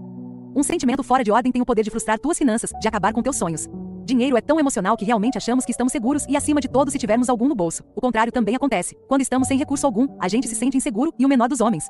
Um 0.59 0.63
sentimento 0.65 1.05
fora 1.05 1.23
de 1.23 1.31
ordem 1.31 1.53
tem 1.53 1.63
o 1.63 1.65
poder 1.65 1.85
de 1.85 1.91
frustrar 1.91 2.19
tuas 2.19 2.37
finanças, 2.37 2.73
de 2.81 2.89
acabar 2.89 3.13
com 3.13 3.23
teus 3.23 3.37
sonhos. 3.37 3.69
Dinheiro 4.05 4.37
é 4.37 4.41
tão 4.41 4.59
emocional 4.59 4.97
que 4.97 5.05
realmente 5.05 5.39
achamos 5.39 5.65
que 5.65 5.71
estamos 5.71 5.93
seguros 5.93 6.27
e 6.29 6.37
acima 6.37 6.61
de 6.61 6.67
todos 6.67 6.91
se 6.91 6.99
tivermos 6.99 7.29
algum 7.29 7.47
no 7.47 7.55
bolso. 7.55 7.85
O 7.95 8.01
contrário 8.01 8.33
também 8.33 8.57
acontece. 8.57 8.97
Quando 9.07 9.21
estamos 9.21 9.47
sem 9.47 9.57
recurso 9.57 9.87
algum, 9.87 10.09
a 10.19 10.27
gente 10.27 10.49
se 10.49 10.57
sente 10.57 10.77
inseguro 10.77 11.15
e 11.17 11.25
o 11.25 11.29
menor 11.29 11.49
dos 11.49 11.61
homens. 11.61 11.85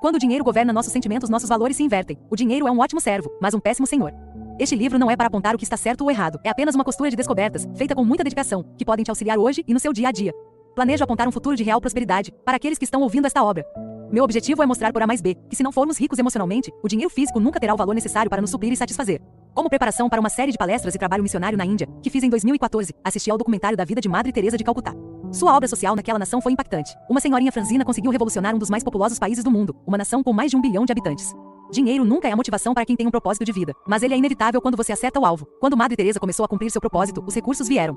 Quando 0.00 0.14
o 0.14 0.18
dinheiro 0.18 0.42
governa 0.42 0.72
nossos 0.72 0.90
sentimentos, 0.90 1.28
nossos 1.28 1.50
valores 1.50 1.76
se 1.76 1.82
invertem. 1.82 2.18
O 2.30 2.34
dinheiro 2.34 2.66
é 2.66 2.70
um 2.70 2.78
ótimo 2.78 2.98
servo, 2.98 3.30
mas 3.42 3.52
um 3.52 3.60
péssimo 3.60 3.86
senhor. 3.86 4.14
Este 4.58 4.74
livro 4.74 4.98
não 4.98 5.10
é 5.10 5.16
para 5.16 5.26
apontar 5.26 5.54
o 5.54 5.58
que 5.58 5.64
está 5.64 5.76
certo 5.76 6.00
ou 6.00 6.10
errado, 6.10 6.40
é 6.42 6.48
apenas 6.48 6.74
uma 6.74 6.82
costura 6.82 7.10
de 7.10 7.16
descobertas, 7.16 7.68
feita 7.76 7.94
com 7.94 8.06
muita 8.06 8.24
dedicação, 8.24 8.64
que 8.78 8.86
podem 8.86 9.04
te 9.04 9.10
auxiliar 9.10 9.36
hoje 9.38 9.62
e 9.68 9.74
no 9.74 9.80
seu 9.80 9.92
dia 9.92 10.08
a 10.08 10.12
dia. 10.12 10.32
Planejo 10.74 11.04
apontar 11.04 11.28
um 11.28 11.32
futuro 11.32 11.56
de 11.56 11.62
real 11.62 11.78
prosperidade 11.78 12.32
para 12.42 12.56
aqueles 12.56 12.78
que 12.78 12.86
estão 12.86 13.02
ouvindo 13.02 13.26
esta 13.26 13.44
obra. 13.44 13.66
Meu 14.12 14.22
objetivo 14.22 14.62
é 14.62 14.66
mostrar 14.66 14.92
por 14.92 15.02
A 15.02 15.06
mais 15.06 15.20
B 15.20 15.34
que 15.48 15.56
se 15.56 15.62
não 15.62 15.72
formos 15.72 15.98
ricos 15.98 16.18
emocionalmente, 16.18 16.72
o 16.82 16.88
dinheiro 16.88 17.10
físico 17.10 17.40
nunca 17.40 17.58
terá 17.58 17.74
o 17.74 17.76
valor 17.76 17.94
necessário 17.94 18.30
para 18.30 18.40
nos 18.40 18.50
suprir 18.50 18.72
e 18.72 18.76
satisfazer. 18.76 19.20
Como 19.54 19.68
preparação 19.68 20.08
para 20.08 20.20
uma 20.20 20.28
série 20.28 20.52
de 20.52 20.58
palestras 20.58 20.94
e 20.94 20.98
trabalho 20.98 21.22
missionário 21.22 21.56
na 21.56 21.64
Índia, 21.64 21.88
que 22.02 22.10
fiz 22.10 22.22
em 22.22 22.28
2014, 22.28 22.92
assisti 23.02 23.30
ao 23.30 23.38
documentário 23.38 23.76
da 23.76 23.84
vida 23.84 24.00
de 24.00 24.08
Madre 24.08 24.32
Teresa 24.32 24.56
de 24.56 24.64
Calcutá. 24.64 24.94
Sua 25.32 25.56
obra 25.56 25.68
social 25.68 25.96
naquela 25.96 26.18
nação 26.18 26.40
foi 26.40 26.52
impactante. 26.52 26.94
Uma 27.08 27.20
senhorinha 27.20 27.50
franzina 27.50 27.84
conseguiu 27.84 28.10
revolucionar 28.10 28.54
um 28.54 28.58
dos 28.58 28.70
mais 28.70 28.84
populosos 28.84 29.18
países 29.18 29.42
do 29.42 29.50
mundo, 29.50 29.74
uma 29.86 29.98
nação 29.98 30.22
com 30.22 30.32
mais 30.32 30.50
de 30.50 30.56
um 30.56 30.60
bilhão 30.60 30.84
de 30.84 30.92
habitantes. 30.92 31.32
Dinheiro 31.72 32.04
nunca 32.04 32.28
é 32.28 32.32
a 32.32 32.36
motivação 32.36 32.74
para 32.74 32.84
quem 32.84 32.94
tem 32.94 33.06
um 33.06 33.10
propósito 33.10 33.44
de 33.44 33.52
vida, 33.52 33.72
mas 33.86 34.02
ele 34.02 34.14
é 34.14 34.16
inevitável 34.16 34.60
quando 34.60 34.76
você 34.76 34.92
acerta 34.92 35.18
o 35.18 35.26
alvo. 35.26 35.46
Quando 35.60 35.76
Madre 35.76 35.96
Teresa 35.96 36.20
começou 36.20 36.44
a 36.44 36.48
cumprir 36.48 36.70
seu 36.70 36.80
propósito, 36.80 37.24
os 37.26 37.34
recursos 37.34 37.66
vieram. 37.66 37.96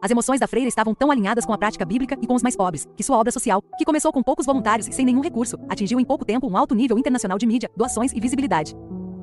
As 0.00 0.10
emoções 0.10 0.38
da 0.38 0.46
freira 0.46 0.68
estavam 0.68 0.94
tão 0.94 1.10
alinhadas 1.10 1.44
com 1.44 1.52
a 1.52 1.58
prática 1.58 1.84
bíblica 1.84 2.16
e 2.22 2.26
com 2.26 2.34
os 2.34 2.42
mais 2.42 2.54
pobres, 2.54 2.86
que 2.96 3.02
sua 3.02 3.18
obra 3.18 3.32
social, 3.32 3.60
que 3.76 3.84
começou 3.84 4.12
com 4.12 4.22
poucos 4.22 4.46
voluntários 4.46 4.86
e 4.86 4.92
sem 4.92 5.04
nenhum 5.04 5.20
recurso, 5.20 5.58
atingiu 5.68 5.98
em 5.98 6.04
pouco 6.04 6.24
tempo 6.24 6.48
um 6.48 6.56
alto 6.56 6.74
nível 6.74 6.98
internacional 6.98 7.36
de 7.36 7.46
mídia, 7.46 7.68
doações 7.76 8.12
e 8.12 8.20
visibilidade. 8.20 8.76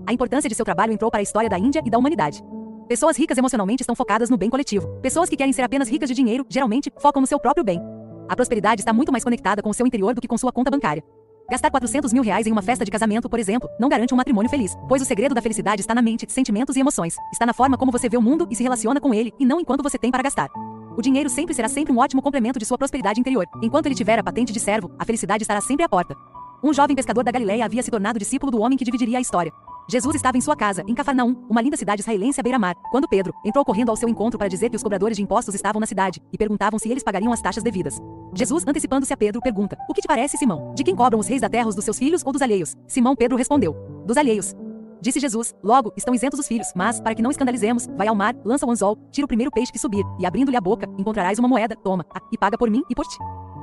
A 0.05 0.11
importância 0.11 0.49
de 0.49 0.55
seu 0.55 0.65
trabalho 0.65 0.91
entrou 0.91 1.09
para 1.09 1.21
a 1.21 1.23
história 1.23 1.49
da 1.49 1.57
Índia 1.57 1.81
e 1.85 1.89
da 1.89 1.97
humanidade. 1.97 2.43
Pessoas 2.87 3.17
ricas 3.17 3.37
emocionalmente 3.37 3.81
estão 3.81 3.95
focadas 3.95 4.29
no 4.29 4.37
bem 4.37 4.49
coletivo. 4.49 4.87
Pessoas 5.01 5.29
que 5.29 5.37
querem 5.37 5.53
ser 5.53 5.63
apenas 5.63 5.89
ricas 5.89 6.09
de 6.09 6.13
dinheiro, 6.13 6.45
geralmente, 6.49 6.91
focam 6.99 7.21
no 7.21 7.27
seu 7.27 7.39
próprio 7.39 7.63
bem. 7.63 7.81
A 8.27 8.35
prosperidade 8.35 8.81
está 8.81 8.91
muito 8.91 9.11
mais 9.11 9.23
conectada 9.23 9.61
com 9.61 9.69
o 9.69 9.73
seu 9.73 9.87
interior 9.87 10.13
do 10.13 10.21
que 10.21 10.27
com 10.27 10.37
sua 10.37 10.51
conta 10.51 10.69
bancária. 10.69 11.03
Gastar 11.49 11.69
400 11.69 12.11
mil 12.11 12.23
reais 12.23 12.47
em 12.47 12.51
uma 12.51 12.61
festa 12.63 12.83
de 12.83 12.89
casamento, 12.89 13.29
por 13.29 13.39
exemplo, 13.39 13.69
não 13.79 13.87
garante 13.87 14.13
um 14.13 14.17
matrimônio 14.17 14.49
feliz, 14.49 14.75
pois 14.87 15.01
o 15.01 15.05
segredo 15.05 15.35
da 15.35 15.41
felicidade 15.41 15.81
está 15.81 15.93
na 15.93 16.01
mente, 16.01 16.25
sentimentos 16.27 16.75
e 16.75 16.79
emoções. 16.79 17.15
Está 17.31 17.45
na 17.45 17.53
forma 17.53 17.77
como 17.77 17.91
você 17.91 18.09
vê 18.09 18.17
o 18.17 18.21
mundo 18.21 18.47
e 18.49 18.55
se 18.55 18.63
relaciona 18.63 18.99
com 18.99 19.13
ele, 19.13 19.31
e 19.39 19.45
não 19.45 19.59
enquanto 19.59 19.83
você 19.83 19.97
tem 19.97 20.09
para 20.09 20.23
gastar. 20.23 20.49
O 20.97 21.01
dinheiro 21.01 21.29
sempre 21.29 21.53
será 21.53 21.67
sempre 21.67 21.93
um 21.93 21.99
ótimo 21.99 22.21
complemento 22.21 22.57
de 22.57 22.65
sua 22.65 22.77
prosperidade 22.77 23.19
interior. 23.19 23.45
Enquanto 23.61 23.85
ele 23.85 23.95
tiver 23.95 24.17
a 24.17 24.23
patente 24.23 24.51
de 24.51 24.59
servo, 24.59 24.89
a 24.97 25.05
felicidade 25.05 25.43
estará 25.43 25.61
sempre 25.61 25.85
à 25.85 25.89
porta. 25.89 26.15
Um 26.63 26.73
jovem 26.73 26.95
pescador 26.95 27.23
da 27.23 27.31
Galileia 27.31 27.65
havia 27.65 27.83
se 27.83 27.91
tornado 27.91 28.17
discípulo 28.17 28.51
do 28.51 28.59
homem 28.59 28.77
que 28.77 28.85
dividiria 28.85 29.19
a 29.19 29.21
história. 29.21 29.53
Jesus 29.87 30.15
estava 30.15 30.35
em 30.35 30.41
sua 30.41 30.55
casa, 30.55 30.83
em 30.87 30.95
Cafarnaum, 30.95 31.45
uma 31.47 31.61
linda 31.61 31.77
cidade 31.77 32.01
israelense 32.01 32.39
à 32.39 32.43
beira-mar, 32.43 32.75
quando 32.89 33.07
Pedro 33.07 33.33
entrou 33.45 33.63
correndo 33.63 33.89
ao 33.89 33.95
seu 33.95 34.09
encontro 34.09 34.37
para 34.37 34.47
dizer 34.47 34.69
que 34.69 34.75
os 34.75 34.81
cobradores 34.81 35.15
de 35.15 35.21
impostos 35.21 35.53
estavam 35.53 35.79
na 35.79 35.85
cidade 35.85 36.21
e 36.33 36.37
perguntavam 36.37 36.79
se 36.79 36.89
eles 36.89 37.03
pagariam 37.03 37.31
as 37.31 37.41
taxas 37.41 37.63
devidas. 37.63 38.01
Jesus, 38.33 38.65
antecipando-se 38.67 39.13
a 39.13 39.17
Pedro, 39.17 39.41
pergunta: 39.41 39.77
O 39.87 39.93
que 39.93 40.01
te 40.01 40.07
parece, 40.07 40.37
Simão? 40.37 40.73
De 40.73 40.83
quem 40.83 40.95
cobram 40.95 41.19
os 41.19 41.27
reis 41.27 41.41
da 41.41 41.49
terra 41.49 41.67
os 41.67 41.75
dos 41.75 41.85
seus 41.85 41.99
filhos 41.99 42.23
ou 42.25 42.31
dos 42.31 42.41
alheios? 42.41 42.75
Simão 42.87 43.15
Pedro 43.15 43.37
respondeu: 43.37 43.75
Dos 44.05 44.17
alheios. 44.17 44.55
Disse 45.01 45.19
Jesus: 45.19 45.53
Logo, 45.63 45.93
estão 45.95 46.15
isentos 46.15 46.39
os 46.39 46.47
filhos, 46.47 46.67
mas, 46.75 46.99
para 46.99 47.13
que 47.13 47.21
não 47.21 47.29
escandalizemos, 47.29 47.87
vai 47.95 48.07
ao 48.07 48.15
mar, 48.15 48.35
lança 48.43 48.65
o 48.65 48.71
anzol, 48.71 48.97
tira 49.11 49.25
o 49.25 49.27
primeiro 49.27 49.51
peixe 49.51 49.71
que 49.71 49.77
subir, 49.77 50.03
e 50.19 50.25
abrindo-lhe 50.25 50.57
a 50.57 50.61
boca, 50.61 50.89
encontrarás 50.97 51.37
uma 51.37 51.47
moeda, 51.47 51.75
toma, 51.75 52.03
a, 52.11 52.19
e 52.31 52.37
paga 52.39 52.57
por 52.57 52.71
mim 52.71 52.81
e 52.89 52.95
por 52.95 53.05
ti. 53.05 53.17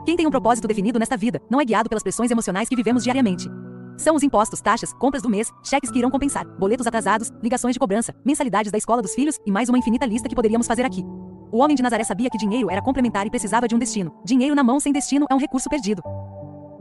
Quem 0.04 0.16
tem 0.16 0.26
um 0.26 0.30
propósito 0.30 0.68
definido 0.68 1.00
nesta 1.00 1.16
vida, 1.16 1.40
não 1.50 1.60
é 1.60 1.64
guiado 1.64 1.88
pelas 1.88 2.02
pressões 2.02 2.30
emocionais 2.30 2.68
que 2.68 2.76
vivemos 2.76 3.02
diariamente. 3.02 3.48
São 3.96 4.16
os 4.16 4.22
impostos, 4.22 4.60
taxas, 4.60 4.92
compras 4.94 5.22
do 5.22 5.28
mês, 5.28 5.52
cheques 5.62 5.90
que 5.90 5.98
irão 5.98 6.10
compensar, 6.10 6.46
boletos 6.58 6.86
atrasados, 6.86 7.30
ligações 7.42 7.74
de 7.74 7.78
cobrança, 7.78 8.14
mensalidades 8.24 8.72
da 8.72 8.78
escola 8.78 9.02
dos 9.02 9.14
filhos 9.14 9.38
e 9.46 9.50
mais 9.50 9.68
uma 9.68 9.78
infinita 9.78 10.06
lista 10.06 10.28
que 10.28 10.34
poderíamos 10.34 10.66
fazer 10.66 10.84
aqui. 10.84 11.04
O 11.50 11.58
homem 11.58 11.76
de 11.76 11.82
Nazaré 11.82 12.04
sabia 12.04 12.30
que 12.30 12.38
dinheiro 12.38 12.70
era 12.70 12.80
complementar 12.80 13.26
e 13.26 13.30
precisava 13.30 13.68
de 13.68 13.74
um 13.74 13.78
destino. 13.78 14.14
Dinheiro 14.24 14.54
na 14.54 14.64
mão 14.64 14.80
sem 14.80 14.92
destino 14.92 15.26
é 15.30 15.34
um 15.34 15.38
recurso 15.38 15.68
perdido. 15.68 16.02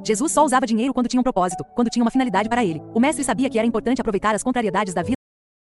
Jesus 0.04 0.32
só 0.32 0.44
usava 0.44 0.66
dinheiro 0.66 0.94
quando 0.94 1.08
tinha 1.08 1.20
um 1.20 1.24
propósito, 1.24 1.64
quando 1.76 1.90
tinha 1.90 2.04
uma 2.04 2.12
finalidade 2.12 2.50
para 2.50 2.64
ele. 2.64 2.82
O 2.94 3.00
mestre 3.00 3.24
sabia 3.24 3.50
que 3.50 3.58
era 3.58 3.68
importante 3.68 4.02
aproveitar 4.02 4.34
as 4.34 4.42
contrariedades 4.42 4.94
da 4.94 5.04
vida 5.04 5.21